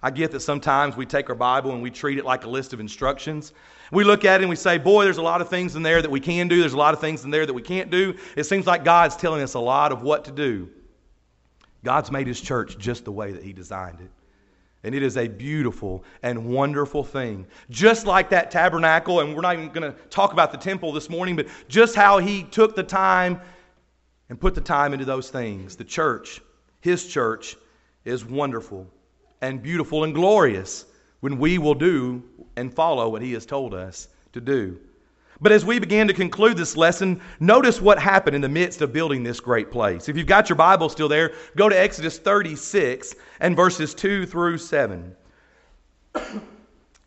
I 0.02 0.10
get 0.10 0.32
that 0.32 0.40
sometimes 0.40 0.96
we 0.96 1.06
take 1.06 1.30
our 1.30 1.36
Bible 1.36 1.72
and 1.72 1.82
we 1.82 1.90
treat 1.90 2.18
it 2.18 2.24
like 2.24 2.44
a 2.44 2.48
list 2.48 2.72
of 2.72 2.80
instructions. 2.80 3.52
We 3.92 4.02
look 4.02 4.24
at 4.24 4.40
it 4.40 4.44
and 4.44 4.50
we 4.50 4.56
say, 4.56 4.78
Boy, 4.78 5.04
there's 5.04 5.18
a 5.18 5.22
lot 5.22 5.40
of 5.40 5.48
things 5.48 5.76
in 5.76 5.82
there 5.82 6.02
that 6.02 6.10
we 6.10 6.18
can 6.18 6.48
do, 6.48 6.60
there's 6.60 6.72
a 6.72 6.78
lot 6.78 6.92
of 6.92 7.00
things 7.00 7.24
in 7.24 7.30
there 7.30 7.46
that 7.46 7.54
we 7.54 7.62
can't 7.62 7.90
do. 7.90 8.16
It 8.36 8.44
seems 8.44 8.66
like 8.66 8.84
God's 8.84 9.16
telling 9.16 9.42
us 9.42 9.54
a 9.54 9.60
lot 9.60 9.92
of 9.92 10.02
what 10.02 10.24
to 10.24 10.32
do. 10.32 10.68
God's 11.84 12.10
made 12.10 12.26
His 12.26 12.40
church 12.40 12.78
just 12.78 13.04
the 13.04 13.12
way 13.12 13.32
that 13.32 13.44
He 13.44 13.52
designed 13.52 14.00
it. 14.00 14.10
And 14.84 14.96
it 14.96 15.04
is 15.04 15.16
a 15.16 15.28
beautiful 15.28 16.02
and 16.24 16.46
wonderful 16.46 17.04
thing. 17.04 17.46
Just 17.70 18.04
like 18.04 18.30
that 18.30 18.50
tabernacle, 18.50 19.20
and 19.20 19.32
we're 19.36 19.42
not 19.42 19.54
even 19.54 19.68
going 19.68 19.92
to 19.92 19.96
talk 20.08 20.32
about 20.32 20.50
the 20.50 20.58
temple 20.58 20.90
this 20.90 21.08
morning, 21.08 21.36
but 21.36 21.46
just 21.68 21.94
how 21.94 22.18
He 22.18 22.42
took 22.42 22.74
the 22.74 22.82
time 22.82 23.40
and 24.28 24.40
put 24.40 24.56
the 24.56 24.60
time 24.60 24.92
into 24.92 25.04
those 25.04 25.30
things. 25.30 25.76
The 25.76 25.84
church, 25.84 26.40
His 26.80 27.06
church, 27.06 27.56
is 28.04 28.24
wonderful 28.24 28.88
and 29.42 29.60
beautiful 29.60 30.04
and 30.04 30.14
glorious 30.14 30.86
when 31.20 31.36
we 31.36 31.58
will 31.58 31.74
do 31.74 32.22
and 32.56 32.72
follow 32.72 33.10
what 33.10 33.20
He 33.20 33.32
has 33.32 33.44
told 33.44 33.74
us 33.74 34.08
to 34.32 34.40
do. 34.40 34.78
But 35.40 35.50
as 35.50 35.64
we 35.64 35.80
begin 35.80 36.06
to 36.06 36.14
conclude 36.14 36.56
this 36.56 36.76
lesson, 36.76 37.20
notice 37.40 37.80
what 37.80 37.98
happened 37.98 38.36
in 38.36 38.42
the 38.42 38.48
midst 38.48 38.80
of 38.80 38.92
building 38.92 39.24
this 39.24 39.40
great 39.40 39.72
place. 39.72 40.08
If 40.08 40.16
you've 40.16 40.26
got 40.26 40.48
your 40.48 40.56
Bible 40.56 40.88
still 40.88 41.08
there, 41.08 41.34
go 41.56 41.68
to 41.68 41.78
Exodus 41.78 42.18
36 42.18 43.16
and 43.40 43.56
verses 43.56 43.92
2 43.92 44.24
through 44.24 44.58
7. 44.58 45.16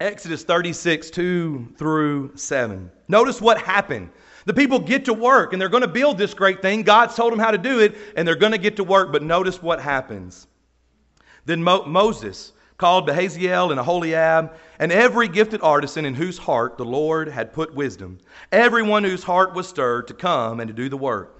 Exodus 0.02 0.43
36, 0.43 1.10
2 1.12 1.74
through 1.78 2.32
7. 2.36 2.91
Notice 3.08 3.39
what 3.39 3.58
happened. 3.58 4.10
The 4.43 4.54
people 4.54 4.80
get 4.80 5.06
to 5.06 5.13
work 5.13 5.54
and 5.54 5.62
they're 5.62 5.69
going 5.69 5.82
to 5.82 5.88
build 5.88 6.17
this 6.17 6.34
great 6.34 6.62
thing. 6.62 6.84
God's 6.84 7.15
told 7.15 7.32
them 7.32 7.39
how 7.39 7.52
to 7.52 7.58
do 7.58 7.80
it 7.80 7.95
and 8.17 8.28
they're 8.28 8.36
going 8.36 8.52
to 8.52 8.58
get 8.58 8.76
to 8.76 8.84
work, 8.84 9.13
but 9.13 9.24
notice 9.24 9.62
what 9.62 9.80
happens. 9.80 10.48
Then 11.45 11.63
Mo- 11.63 11.86
Moses 11.86 12.51
called 12.77 13.08
Jahaziel 13.08 13.71
and 13.71 13.79
Aholiab, 13.79 14.51
and 14.79 14.91
every 14.91 15.27
gifted 15.29 15.62
artisan 15.62 16.05
in 16.05 16.13
whose 16.13 16.38
heart 16.38 16.77
the 16.77 16.86
Lord 16.86 17.29
had 17.29 17.53
put 17.53 17.73
wisdom, 17.73 18.19
everyone 18.51 19.03
whose 19.03 19.23
heart 19.23 19.53
was 19.53 19.67
stirred 19.67 20.08
to 20.08 20.13
come 20.13 20.60
and 20.60 20.67
to 20.67 20.73
do 20.73 20.89
the 20.89 20.97
work. 20.97 21.31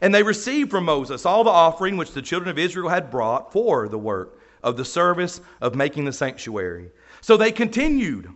And 0.00 0.14
they 0.14 0.22
received 0.22 0.70
from 0.70 0.84
Moses 0.84 1.26
all 1.26 1.44
the 1.44 1.50
offering 1.50 1.96
which 1.96 2.12
the 2.12 2.22
children 2.22 2.50
of 2.50 2.58
Israel 2.58 2.88
had 2.88 3.10
brought 3.10 3.52
for 3.52 3.88
the 3.88 3.98
work 3.98 4.38
of 4.62 4.76
the 4.76 4.84
service 4.84 5.40
of 5.60 5.74
making 5.74 6.04
the 6.04 6.12
sanctuary. 6.12 6.90
So 7.20 7.36
they 7.36 7.52
continued 7.52 8.28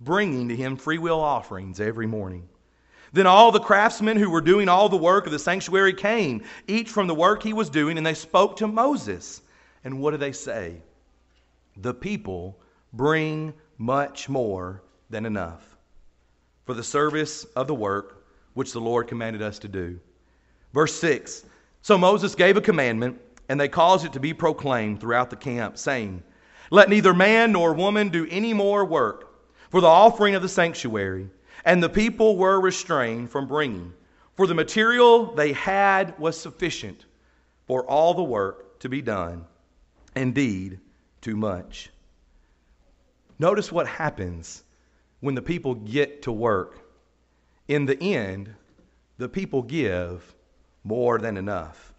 bringing 0.00 0.48
to 0.48 0.56
him 0.56 0.76
freewill 0.76 1.20
offerings 1.20 1.80
every 1.80 2.06
morning. 2.06 2.48
Then 3.12 3.26
all 3.26 3.52
the 3.52 3.60
craftsmen 3.60 4.16
who 4.16 4.30
were 4.30 4.40
doing 4.40 4.68
all 4.68 4.88
the 4.88 4.96
work 4.96 5.26
of 5.26 5.32
the 5.32 5.38
sanctuary 5.38 5.92
came, 5.92 6.42
each 6.66 6.88
from 6.88 7.06
the 7.06 7.14
work 7.14 7.42
he 7.42 7.52
was 7.52 7.68
doing, 7.68 7.98
and 7.98 8.06
they 8.06 8.14
spoke 8.14 8.56
to 8.56 8.66
Moses. 8.66 9.41
And 9.84 10.00
what 10.00 10.12
do 10.12 10.16
they 10.16 10.32
say? 10.32 10.76
The 11.76 11.94
people 11.94 12.58
bring 12.92 13.54
much 13.78 14.28
more 14.28 14.82
than 15.10 15.26
enough 15.26 15.76
for 16.64 16.74
the 16.74 16.82
service 16.84 17.44
of 17.56 17.66
the 17.66 17.74
work 17.74 18.24
which 18.54 18.72
the 18.72 18.80
Lord 18.80 19.08
commanded 19.08 19.42
us 19.42 19.58
to 19.60 19.68
do. 19.68 19.98
Verse 20.72 20.94
6 20.94 21.44
So 21.80 21.98
Moses 21.98 22.34
gave 22.34 22.56
a 22.56 22.60
commandment, 22.60 23.20
and 23.48 23.58
they 23.58 23.68
caused 23.68 24.06
it 24.06 24.12
to 24.12 24.20
be 24.20 24.34
proclaimed 24.34 25.00
throughout 25.00 25.30
the 25.30 25.36
camp, 25.36 25.78
saying, 25.78 26.22
Let 26.70 26.88
neither 26.88 27.14
man 27.14 27.52
nor 27.52 27.72
woman 27.72 28.08
do 28.08 28.26
any 28.30 28.52
more 28.52 28.84
work 28.84 29.28
for 29.70 29.80
the 29.80 29.86
offering 29.86 30.34
of 30.34 30.42
the 30.42 30.48
sanctuary. 30.48 31.28
And 31.64 31.82
the 31.82 31.88
people 31.88 32.36
were 32.36 32.60
restrained 32.60 33.30
from 33.30 33.46
bringing, 33.46 33.92
for 34.36 34.46
the 34.46 34.54
material 34.54 35.34
they 35.34 35.52
had 35.52 36.18
was 36.18 36.38
sufficient 36.38 37.06
for 37.66 37.84
all 37.84 38.14
the 38.14 38.22
work 38.22 38.80
to 38.80 38.88
be 38.88 39.00
done 39.00 39.46
indeed 40.14 40.80
too 41.20 41.36
much. 41.36 41.90
Notice 43.38 43.72
what 43.72 43.86
happens 43.86 44.64
when 45.20 45.34
the 45.34 45.42
people 45.42 45.74
get 45.74 46.22
to 46.22 46.32
work. 46.32 46.78
In 47.68 47.86
the 47.86 48.00
end, 48.02 48.54
the 49.18 49.28
people 49.28 49.62
give 49.62 50.34
more 50.84 51.18
than 51.18 51.36
enough. 51.36 51.92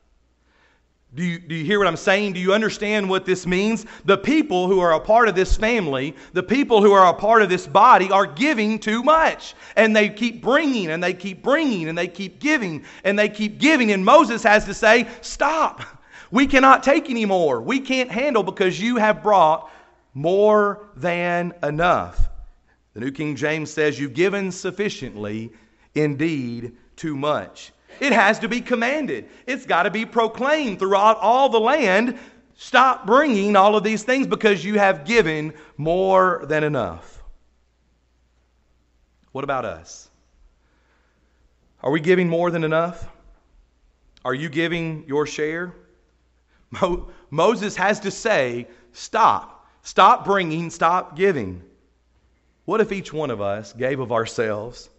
Do 1.16 1.24
you, 1.24 1.38
do 1.38 1.54
you 1.54 1.64
hear 1.64 1.78
what 1.78 1.88
I'm 1.88 1.96
saying? 1.96 2.34
Do 2.34 2.40
you 2.40 2.54
understand 2.54 3.08
what 3.08 3.24
this 3.24 3.46
means? 3.46 3.86
The 4.06 4.18
people 4.18 4.68
who 4.68 4.80
are 4.80 4.94
a 4.94 5.00
part 5.00 5.30
of 5.30 5.36
this 5.36 5.56
family, 5.56 6.16
the 6.34 6.42
people 6.42 6.82
who 6.82 6.92
are 6.92 7.08
a 7.08 7.14
part 7.14 7.44
of 7.44 7.50
this 7.50 7.68
body, 7.68 8.10
are 8.10 8.26
giving 8.26 8.80
too 8.80 9.04
much. 9.04 9.54
And 9.76 9.96
they 9.96 10.10
keep 10.10 10.42
bringing, 10.42 10.90
and 10.90 11.04
they 11.04 11.14
keep 11.14 11.44
bringing, 11.44 11.88
and 11.88 11.96
they 11.96 12.08
keep 12.08 12.40
giving, 12.40 12.84
and 13.04 13.18
they 13.18 13.30
keep 13.30 13.60
giving. 13.60 13.92
And 13.92 14.04
Moses 14.04 14.42
has 14.42 14.66
to 14.66 14.74
say, 14.74 15.08
Stop. 15.22 15.84
We 16.34 16.48
cannot 16.48 16.82
take 16.82 17.12
any 17.12 17.26
more. 17.26 17.62
We 17.62 17.80
can't 17.80 18.10
handle 18.10 18.42
because 18.42 18.82
you 18.82 18.98
have 18.98 19.22
brought 19.22 19.70
more 20.16 20.90
than 20.96 21.54
enough. 21.62 22.28
The 22.96 23.02
New 23.02 23.12
King 23.12 23.36
James 23.36 23.70
says, 23.70 24.00
You've 24.00 24.16
given 24.16 24.52
sufficiently, 24.52 25.52
indeed 25.94 26.76
too 26.96 27.16
much. 27.16 27.72
It 28.00 28.14
has 28.14 28.40
to 28.40 28.48
be 28.48 28.62
commanded, 28.62 29.30
it's 29.46 29.68
got 29.68 29.84
to 29.84 29.92
be 29.92 30.08
proclaimed 30.08 30.80
throughout 30.80 31.20
all 31.20 31.50
the 31.50 31.60
land. 31.60 32.18
Stop 32.56 33.06
bringing 33.06 33.56
all 33.56 33.76
of 33.76 33.84
these 33.84 34.02
things 34.02 34.26
because 34.26 34.66
you 34.66 34.80
have 34.80 35.06
given 35.06 35.54
more 35.78 36.46
than 36.48 36.64
enough. 36.64 37.22
What 39.34 39.44
about 39.44 39.66
us? 39.66 40.10
Are 41.84 41.92
we 41.92 42.00
giving 42.00 42.28
more 42.28 42.50
than 42.50 42.64
enough? 42.64 43.08
Are 44.26 44.34
you 44.34 44.50
giving 44.50 45.04
your 45.08 45.28
share? 45.28 45.76
Mo- 46.82 47.08
Moses 47.30 47.76
has 47.76 48.00
to 48.02 48.12
say, 48.12 48.68
Stop. 48.92 49.68
Stop 49.84 50.24
bringing, 50.24 50.70
stop 50.70 51.16
giving. 51.16 51.62
What 52.66 52.80
if 52.80 52.92
each 52.92 53.12
one 53.12 53.32
of 53.32 53.42
us 53.42 53.74
gave 53.74 54.00
of 54.00 54.12
ourselves 54.12 54.90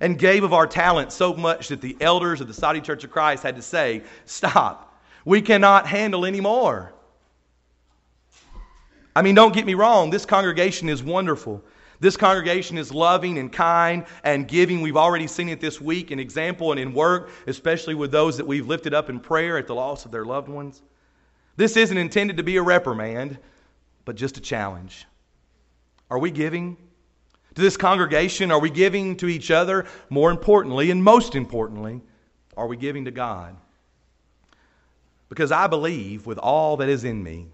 and 0.00 0.18
gave 0.18 0.44
of 0.44 0.52
our 0.52 0.66
talent 0.66 1.10
so 1.10 1.32
much 1.32 1.68
that 1.68 1.80
the 1.80 1.96
elders 2.00 2.40
of 2.40 2.48
the 2.48 2.54
Soddy 2.54 2.80
Church 2.80 3.02
of 3.04 3.10
Christ 3.10 3.42
had 3.42 3.56
to 3.56 3.62
say, 3.62 4.02
Stop. 4.26 5.00
We 5.24 5.42
cannot 5.42 5.86
handle 5.86 6.24
anymore. 6.24 6.92
I 9.14 9.22
mean, 9.22 9.34
don't 9.34 9.54
get 9.54 9.64
me 9.64 9.74
wrong, 9.74 10.10
this 10.10 10.26
congregation 10.26 10.88
is 10.88 11.02
wonderful. 11.02 11.64
This 11.98 12.18
congregation 12.18 12.76
is 12.76 12.92
loving 12.92 13.38
and 13.38 13.50
kind 13.50 14.04
and 14.22 14.46
giving. 14.46 14.82
We've 14.82 14.98
already 14.98 15.26
seen 15.26 15.48
it 15.48 15.60
this 15.60 15.80
week 15.80 16.10
in 16.10 16.20
example 16.20 16.70
and 16.72 16.78
in 16.78 16.92
work, 16.92 17.30
especially 17.46 17.94
with 17.94 18.12
those 18.12 18.36
that 18.36 18.46
we've 18.46 18.66
lifted 18.66 18.92
up 18.92 19.08
in 19.08 19.18
prayer 19.18 19.56
at 19.56 19.66
the 19.66 19.74
loss 19.74 20.04
of 20.04 20.10
their 20.10 20.26
loved 20.26 20.48
ones. 20.48 20.82
This 21.56 21.76
isn't 21.76 21.96
intended 21.96 22.36
to 22.36 22.42
be 22.42 22.56
a 22.56 22.62
reprimand, 22.62 23.38
but 24.04 24.16
just 24.16 24.36
a 24.36 24.40
challenge. 24.40 25.06
Are 26.10 26.18
we 26.18 26.30
giving 26.30 26.76
to 27.54 27.60
this 27.60 27.76
congregation? 27.76 28.50
Are 28.50 28.60
we 28.60 28.70
giving 28.70 29.16
to 29.16 29.26
each 29.26 29.50
other? 29.50 29.86
More 30.10 30.30
importantly, 30.30 30.90
and 30.90 31.02
most 31.02 31.34
importantly, 31.34 32.02
are 32.56 32.66
we 32.66 32.76
giving 32.76 33.06
to 33.06 33.10
God? 33.10 33.56
Because 35.28 35.50
I 35.50 35.66
believe 35.66 36.26
with 36.26 36.38
all 36.38 36.76
that 36.76 36.88
is 36.88 37.04
in 37.04 37.22
me 37.22 37.48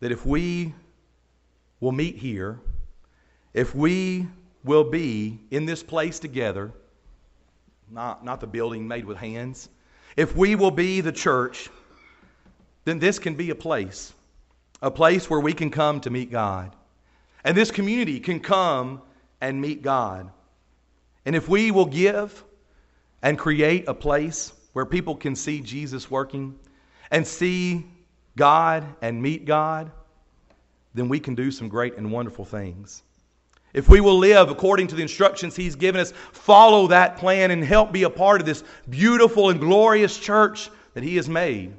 that 0.00 0.10
if 0.10 0.24
we 0.24 0.72
will 1.80 1.92
meet 1.92 2.16
here, 2.16 2.58
if 3.54 3.74
we 3.74 4.26
will 4.64 4.84
be 4.84 5.40
in 5.50 5.66
this 5.66 5.82
place 5.82 6.18
together, 6.18 6.72
not, 7.90 8.24
not 8.24 8.40
the 8.40 8.46
building 8.46 8.88
made 8.88 9.04
with 9.04 9.18
hands, 9.18 9.68
if 10.16 10.34
we 10.34 10.54
will 10.54 10.70
be 10.70 11.00
the 11.00 11.12
church, 11.12 11.68
then 12.84 12.98
this 12.98 13.18
can 13.18 13.34
be 13.34 13.50
a 13.50 13.54
place, 13.54 14.12
a 14.80 14.90
place 14.90 15.30
where 15.30 15.40
we 15.40 15.52
can 15.52 15.70
come 15.70 16.00
to 16.00 16.10
meet 16.10 16.30
God. 16.30 16.74
And 17.44 17.56
this 17.56 17.70
community 17.70 18.20
can 18.20 18.40
come 18.40 19.02
and 19.40 19.60
meet 19.60 19.82
God. 19.82 20.30
And 21.24 21.36
if 21.36 21.48
we 21.48 21.70
will 21.70 21.86
give 21.86 22.44
and 23.22 23.38
create 23.38 23.88
a 23.88 23.94
place 23.94 24.52
where 24.72 24.86
people 24.86 25.14
can 25.14 25.36
see 25.36 25.60
Jesus 25.60 26.10
working 26.10 26.58
and 27.10 27.26
see 27.26 27.86
God 28.36 28.84
and 29.02 29.20
meet 29.20 29.44
God, 29.44 29.90
then 30.94 31.08
we 31.08 31.20
can 31.20 31.34
do 31.34 31.50
some 31.50 31.68
great 31.68 31.96
and 31.96 32.10
wonderful 32.10 32.44
things. 32.44 33.02
If 33.72 33.88
we 33.88 34.00
will 34.00 34.18
live 34.18 34.50
according 34.50 34.88
to 34.88 34.94
the 34.94 35.02
instructions 35.02 35.56
He's 35.56 35.76
given 35.76 36.00
us, 36.00 36.12
follow 36.32 36.88
that 36.88 37.16
plan 37.16 37.50
and 37.50 37.64
help 37.64 37.92
be 37.92 38.02
a 38.02 38.10
part 38.10 38.40
of 38.40 38.46
this 38.46 38.64
beautiful 38.88 39.48
and 39.48 39.58
glorious 39.58 40.18
church 40.18 40.70
that 40.94 41.02
He 41.02 41.16
has 41.16 41.28
made, 41.28 41.74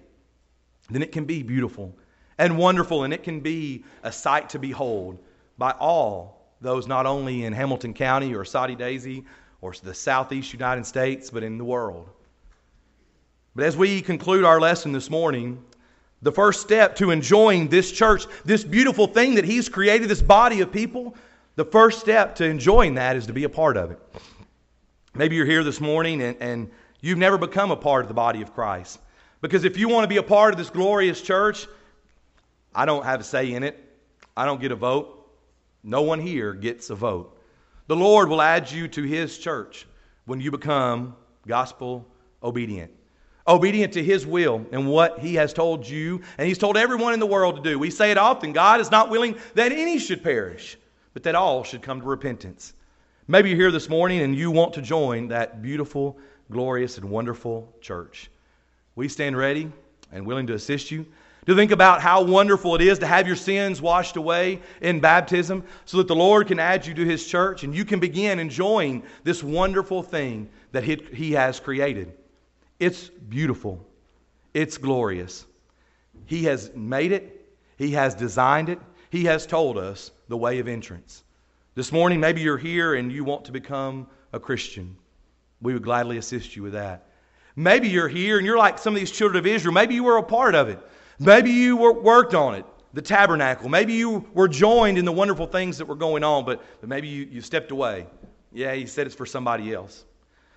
then 0.93 1.01
it 1.01 1.11
can 1.11 1.25
be 1.25 1.43
beautiful 1.43 1.95
and 2.37 2.57
wonderful, 2.57 3.03
and 3.03 3.13
it 3.13 3.23
can 3.23 3.39
be 3.39 3.83
a 4.03 4.11
sight 4.11 4.49
to 4.49 4.59
behold 4.59 5.19
by 5.57 5.71
all 5.79 6.51
those 6.61 6.87
not 6.87 7.05
only 7.05 7.45
in 7.45 7.53
Hamilton 7.53 7.93
County 7.93 8.33
or 8.33 8.43
Soddy 8.43 8.75
Daisy 8.75 9.23
or 9.61 9.73
the 9.83 9.93
Southeast 9.93 10.51
United 10.51 10.85
States, 10.85 11.29
but 11.29 11.43
in 11.43 11.57
the 11.57 11.63
world. 11.63 12.09
But 13.55 13.65
as 13.65 13.77
we 13.77 14.01
conclude 14.01 14.43
our 14.43 14.59
lesson 14.59 14.91
this 14.91 15.09
morning, 15.09 15.63
the 16.21 16.31
first 16.31 16.61
step 16.61 16.95
to 16.95 17.11
enjoying 17.11 17.67
this 17.67 17.91
church, 17.91 18.25
this 18.45 18.63
beautiful 18.63 19.07
thing 19.07 19.35
that 19.35 19.45
He's 19.45 19.69
created, 19.69 20.09
this 20.09 20.21
body 20.21 20.61
of 20.61 20.71
people, 20.71 21.15
the 21.55 21.65
first 21.65 21.99
step 21.99 22.35
to 22.35 22.45
enjoying 22.45 22.95
that 22.95 23.15
is 23.15 23.27
to 23.27 23.33
be 23.33 23.43
a 23.43 23.49
part 23.49 23.77
of 23.77 23.91
it. 23.91 23.99
Maybe 25.13 25.35
you're 25.35 25.45
here 25.45 25.63
this 25.63 25.79
morning 25.79 26.21
and, 26.23 26.37
and 26.39 26.71
you've 27.01 27.19
never 27.19 27.37
become 27.37 27.69
a 27.69 27.75
part 27.75 28.03
of 28.03 28.07
the 28.07 28.15
body 28.15 28.41
of 28.41 28.53
Christ. 28.53 28.99
Because 29.43 29.65
if 29.65 29.77
you 29.77 29.89
want 29.89 30.05
to 30.05 30.07
be 30.07 30.17
a 30.17 30.23
part 30.23 30.53
of 30.53 30.57
this 30.57 30.69
glorious 30.69 31.21
church, 31.21 31.67
I 32.73 32.85
don't 32.85 33.03
have 33.03 33.19
a 33.19 33.23
say 33.25 33.51
in 33.51 33.61
it. 33.61 33.77
I 34.37 34.45
don't 34.45 34.61
get 34.61 34.71
a 34.71 34.75
vote. 34.75 35.29
No 35.83 36.01
one 36.03 36.21
here 36.21 36.53
gets 36.53 36.89
a 36.89 36.95
vote. 36.95 37.37
The 37.87 37.95
Lord 37.97 38.29
will 38.29 38.41
add 38.41 38.71
you 38.71 38.87
to 38.87 39.03
His 39.03 39.37
church 39.37 39.85
when 40.23 40.39
you 40.39 40.49
become 40.49 41.17
gospel 41.45 42.07
obedient. 42.41 42.91
Obedient 43.45 43.91
to 43.93 44.03
His 44.03 44.25
will 44.25 44.65
and 44.71 44.87
what 44.87 45.19
He 45.19 45.35
has 45.35 45.51
told 45.51 45.85
you 45.85 46.21
and 46.37 46.47
He's 46.47 46.57
told 46.57 46.77
everyone 46.77 47.13
in 47.13 47.19
the 47.19 47.25
world 47.25 47.57
to 47.57 47.61
do. 47.61 47.77
We 47.77 47.89
say 47.89 48.11
it 48.11 48.17
often 48.17 48.53
God 48.53 48.79
is 48.79 48.91
not 48.91 49.09
willing 49.09 49.35
that 49.55 49.73
any 49.73 49.99
should 49.99 50.23
perish, 50.23 50.77
but 51.13 51.23
that 51.23 51.35
all 51.35 51.65
should 51.65 51.81
come 51.81 51.99
to 51.99 52.07
repentance. 52.07 52.73
Maybe 53.27 53.49
you're 53.49 53.59
here 53.59 53.71
this 53.71 53.89
morning 53.89 54.21
and 54.21 54.37
you 54.37 54.51
want 54.51 54.73
to 54.75 54.81
join 54.81 55.27
that 55.27 55.61
beautiful, 55.61 56.17
glorious, 56.49 56.97
and 56.97 57.09
wonderful 57.09 57.75
church. 57.81 58.29
We 58.95 59.07
stand 59.07 59.37
ready 59.37 59.71
and 60.11 60.25
willing 60.25 60.47
to 60.47 60.53
assist 60.53 60.91
you 60.91 61.05
to 61.45 61.55
think 61.55 61.71
about 61.71 62.01
how 62.01 62.23
wonderful 62.23 62.75
it 62.75 62.81
is 62.81 62.99
to 62.99 63.07
have 63.07 63.27
your 63.27 63.35
sins 63.35 63.81
washed 63.81 64.15
away 64.15 64.61
in 64.81 64.99
baptism 64.99 65.63
so 65.85 65.97
that 65.97 66.07
the 66.07 66.15
Lord 66.15 66.47
can 66.47 66.59
add 66.59 66.85
you 66.85 66.93
to 66.93 67.05
His 67.05 67.25
church 67.25 67.63
and 67.63 67.75
you 67.75 67.83
can 67.83 67.99
begin 67.99 68.39
enjoying 68.39 69.03
this 69.23 69.43
wonderful 69.43 70.03
thing 70.03 70.49
that 70.71 70.83
He 70.83 71.31
has 71.33 71.59
created. 71.59 72.13
It's 72.79 73.09
beautiful, 73.09 73.85
it's 74.53 74.77
glorious. 74.77 75.45
He 76.25 76.45
has 76.45 76.71
made 76.73 77.11
it, 77.11 77.45
He 77.77 77.91
has 77.91 78.15
designed 78.15 78.69
it, 78.69 78.79
He 79.09 79.25
has 79.25 79.45
told 79.45 79.77
us 79.77 80.11
the 80.29 80.37
way 80.37 80.59
of 80.59 80.67
entrance. 80.67 81.23
This 81.75 81.91
morning, 81.91 82.19
maybe 82.19 82.41
you're 82.41 82.57
here 82.57 82.93
and 82.93 83.11
you 83.11 83.23
want 83.23 83.45
to 83.45 83.51
become 83.51 84.07
a 84.31 84.39
Christian. 84.39 84.95
We 85.61 85.73
would 85.73 85.83
gladly 85.83 86.17
assist 86.17 86.55
you 86.55 86.63
with 86.63 86.73
that. 86.73 87.07
Maybe 87.55 87.87
you're 87.87 88.07
here 88.07 88.37
and 88.37 88.45
you're 88.45 88.57
like 88.57 88.79
some 88.79 88.93
of 88.93 88.99
these 88.99 89.11
children 89.11 89.37
of 89.39 89.45
Israel. 89.45 89.73
Maybe 89.73 89.95
you 89.95 90.03
were 90.03 90.17
a 90.17 90.23
part 90.23 90.55
of 90.55 90.69
it. 90.69 90.79
Maybe 91.19 91.51
you 91.51 91.77
worked 91.77 92.33
on 92.33 92.55
it, 92.55 92.65
the 92.93 93.01
tabernacle. 93.01 93.69
Maybe 93.69 93.93
you 93.93 94.27
were 94.33 94.47
joined 94.47 94.97
in 94.97 95.05
the 95.05 95.11
wonderful 95.11 95.45
things 95.45 95.77
that 95.77 95.85
were 95.85 95.95
going 95.95 96.23
on, 96.23 96.45
but, 96.45 96.63
but 96.81 96.89
maybe 96.89 97.07
you, 97.07 97.25
you 97.25 97.41
stepped 97.41 97.71
away. 97.71 98.07
Yeah, 98.51 98.73
he 98.73 98.85
said 98.85 99.05
it's 99.05 99.15
for 99.15 99.25
somebody 99.25 99.73
else. 99.73 100.05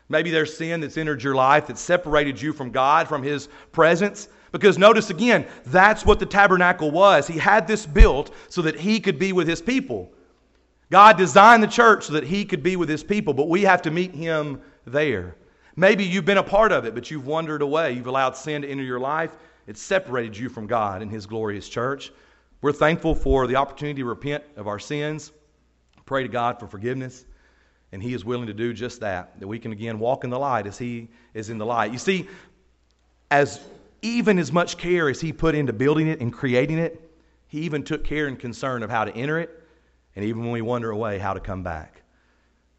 Maybe 0.09 0.31
there's 0.31 0.57
sin 0.57 0.81
that's 0.81 0.97
entered 0.97 1.23
your 1.23 1.35
life 1.35 1.67
that 1.67 1.79
separated 1.79 2.41
you 2.41 2.53
from 2.53 2.71
God, 2.71 3.09
from 3.09 3.23
His 3.23 3.49
presence. 3.73 4.29
Because 4.53 4.79
notice 4.79 5.11
again, 5.11 5.47
that's 5.67 6.05
what 6.05 6.21
the 6.21 6.27
tabernacle 6.27 6.91
was. 6.91 7.27
He 7.27 7.39
had 7.39 7.67
this 7.67 7.85
built 7.85 8.33
so 8.49 8.63
that 8.63 8.79
He 8.79 9.01
could 9.01 9.19
be 9.19 9.33
with 9.33 9.49
His 9.49 9.61
people. 9.61 10.13
God 10.91 11.19
designed 11.19 11.63
the 11.63 11.69
church 11.69 12.05
so 12.05 12.13
that 12.13 12.25
He 12.25 12.45
could 12.45 12.63
be 12.63 12.77
with 12.77 12.89
His 12.89 13.03
people, 13.03 13.35
but 13.35 13.49
we 13.49 13.63
have 13.63 13.83
to 13.83 13.91
meet 13.91 14.15
Him 14.15 14.61
there. 14.87 15.35
Maybe 15.77 16.05
you've 16.05 16.25
been 16.25 16.39
a 16.39 16.43
part 16.43 16.73
of 16.73 16.87
it, 16.87 16.95
but 16.95 17.11
you've 17.11 17.27
wandered 17.27 17.61
away. 17.61 17.93
You've 17.93 18.07
allowed 18.07 18.35
sin 18.35 18.63
to 18.63 18.69
enter 18.69 18.83
your 18.83 18.99
life. 18.99 19.37
It 19.67 19.77
separated 19.77 20.37
you 20.37 20.49
from 20.49 20.67
God 20.67 21.03
and 21.03 21.11
His 21.11 21.27
glorious 21.27 21.69
church. 21.69 22.13
We're 22.63 22.73
thankful 22.73 23.15
for 23.15 23.47
the 23.47 23.57
opportunity 23.57 24.01
to 24.01 24.07
repent 24.07 24.43
of 24.57 24.67
our 24.67 24.79
sins, 24.79 25.33
pray 26.07 26.23
to 26.23 26.29
God 26.29 26.59
for 26.59 26.67
forgiveness, 26.67 27.27
and 27.93 28.03
He 28.03 28.15
is 28.15 28.25
willing 28.25 28.47
to 28.47 28.55
do 28.55 28.73
just 28.73 29.01
that, 29.01 29.39
that 29.39 29.47
we 29.47 29.59
can 29.59 29.73
again 29.73 29.99
walk 29.99 30.25
in 30.25 30.31
the 30.31 30.39
light 30.39 30.67
as 30.67 30.79
He 30.79 31.09
is 31.35 31.51
in 31.51 31.59
the 31.59 31.67
light. 31.67 31.93
You 31.93 31.99
see, 31.99 32.27
as 33.31 33.61
even 34.01 34.39
as 34.39 34.51
much 34.51 34.79
care 34.79 35.11
as 35.11 35.21
He 35.21 35.33
put 35.33 35.55
into 35.55 35.75
building 35.75 36.09
it 36.09 36.21
and 36.21 36.33
creating 36.33 36.79
it, 36.79 37.11
He 37.49 37.61
even 37.61 37.83
took 37.83 38.03
care 38.03 38.29
and 38.29 38.39
concern 38.39 38.83
of 38.83 38.89
how 38.89 39.05
to 39.05 39.15
enter 39.15 39.39
it, 39.39 39.63
and 40.15 40.25
even 40.25 40.43
when 40.43 40.53
we 40.53 40.63
wander 40.63 40.91
away, 40.91 41.19
how 41.19 41.35
to 41.35 41.41
come 41.41 41.63
back. 41.63 42.03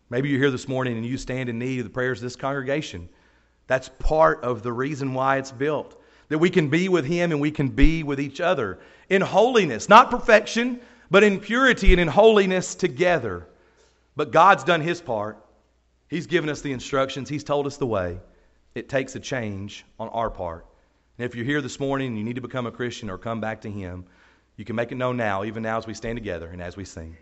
Maybe 0.09 0.29
you're 0.29 0.39
here 0.39 0.51
this 0.51 0.67
morning 0.67 0.95
and 0.95 1.05
you 1.05 1.17
stand 1.17 1.49
in 1.49 1.59
need 1.59 1.79
of 1.79 1.85
the 1.85 1.89
prayers 1.89 2.19
of 2.19 2.23
this 2.23 2.35
congregation. 2.35 3.09
That's 3.67 3.89
part 3.99 4.43
of 4.43 4.63
the 4.63 4.71
reason 4.71 5.13
why 5.13 5.37
it's 5.37 5.51
built 5.51 6.01
that 6.29 6.37
we 6.37 6.49
can 6.49 6.69
be 6.69 6.89
with 6.89 7.05
Him 7.05 7.31
and 7.31 7.39
we 7.39 7.51
can 7.51 7.69
be 7.69 8.03
with 8.03 8.19
each 8.19 8.41
other 8.41 8.79
in 9.09 9.21
holiness, 9.21 9.89
not 9.89 10.11
perfection, 10.11 10.81
but 11.09 11.23
in 11.23 11.39
purity 11.39 11.91
and 11.91 12.01
in 12.01 12.07
holiness 12.07 12.75
together. 12.75 13.47
But 14.15 14.31
God's 14.31 14.63
done 14.63 14.81
His 14.81 15.01
part. 15.01 15.37
He's 16.09 16.27
given 16.27 16.49
us 16.49 16.61
the 16.61 16.71
instructions, 16.71 17.29
He's 17.29 17.43
told 17.43 17.67
us 17.67 17.77
the 17.77 17.87
way. 17.87 18.19
It 18.75 18.89
takes 18.89 19.15
a 19.15 19.19
change 19.19 19.85
on 19.99 20.09
our 20.09 20.29
part. 20.29 20.65
And 21.17 21.25
if 21.25 21.35
you're 21.35 21.45
here 21.45 21.61
this 21.61 21.79
morning 21.79 22.09
and 22.09 22.17
you 22.17 22.23
need 22.23 22.35
to 22.35 22.41
become 22.41 22.67
a 22.67 22.71
Christian 22.71 23.09
or 23.09 23.17
come 23.17 23.41
back 23.41 23.61
to 23.61 23.71
Him, 23.71 24.05
you 24.55 24.65
can 24.65 24.75
make 24.75 24.91
it 24.91 24.95
known 24.95 25.17
now, 25.17 25.43
even 25.43 25.63
now 25.63 25.77
as 25.77 25.87
we 25.87 25.93
stand 25.93 26.17
together 26.17 26.47
and 26.47 26.61
as 26.61 26.77
we 26.77 26.85
sing. 26.85 27.17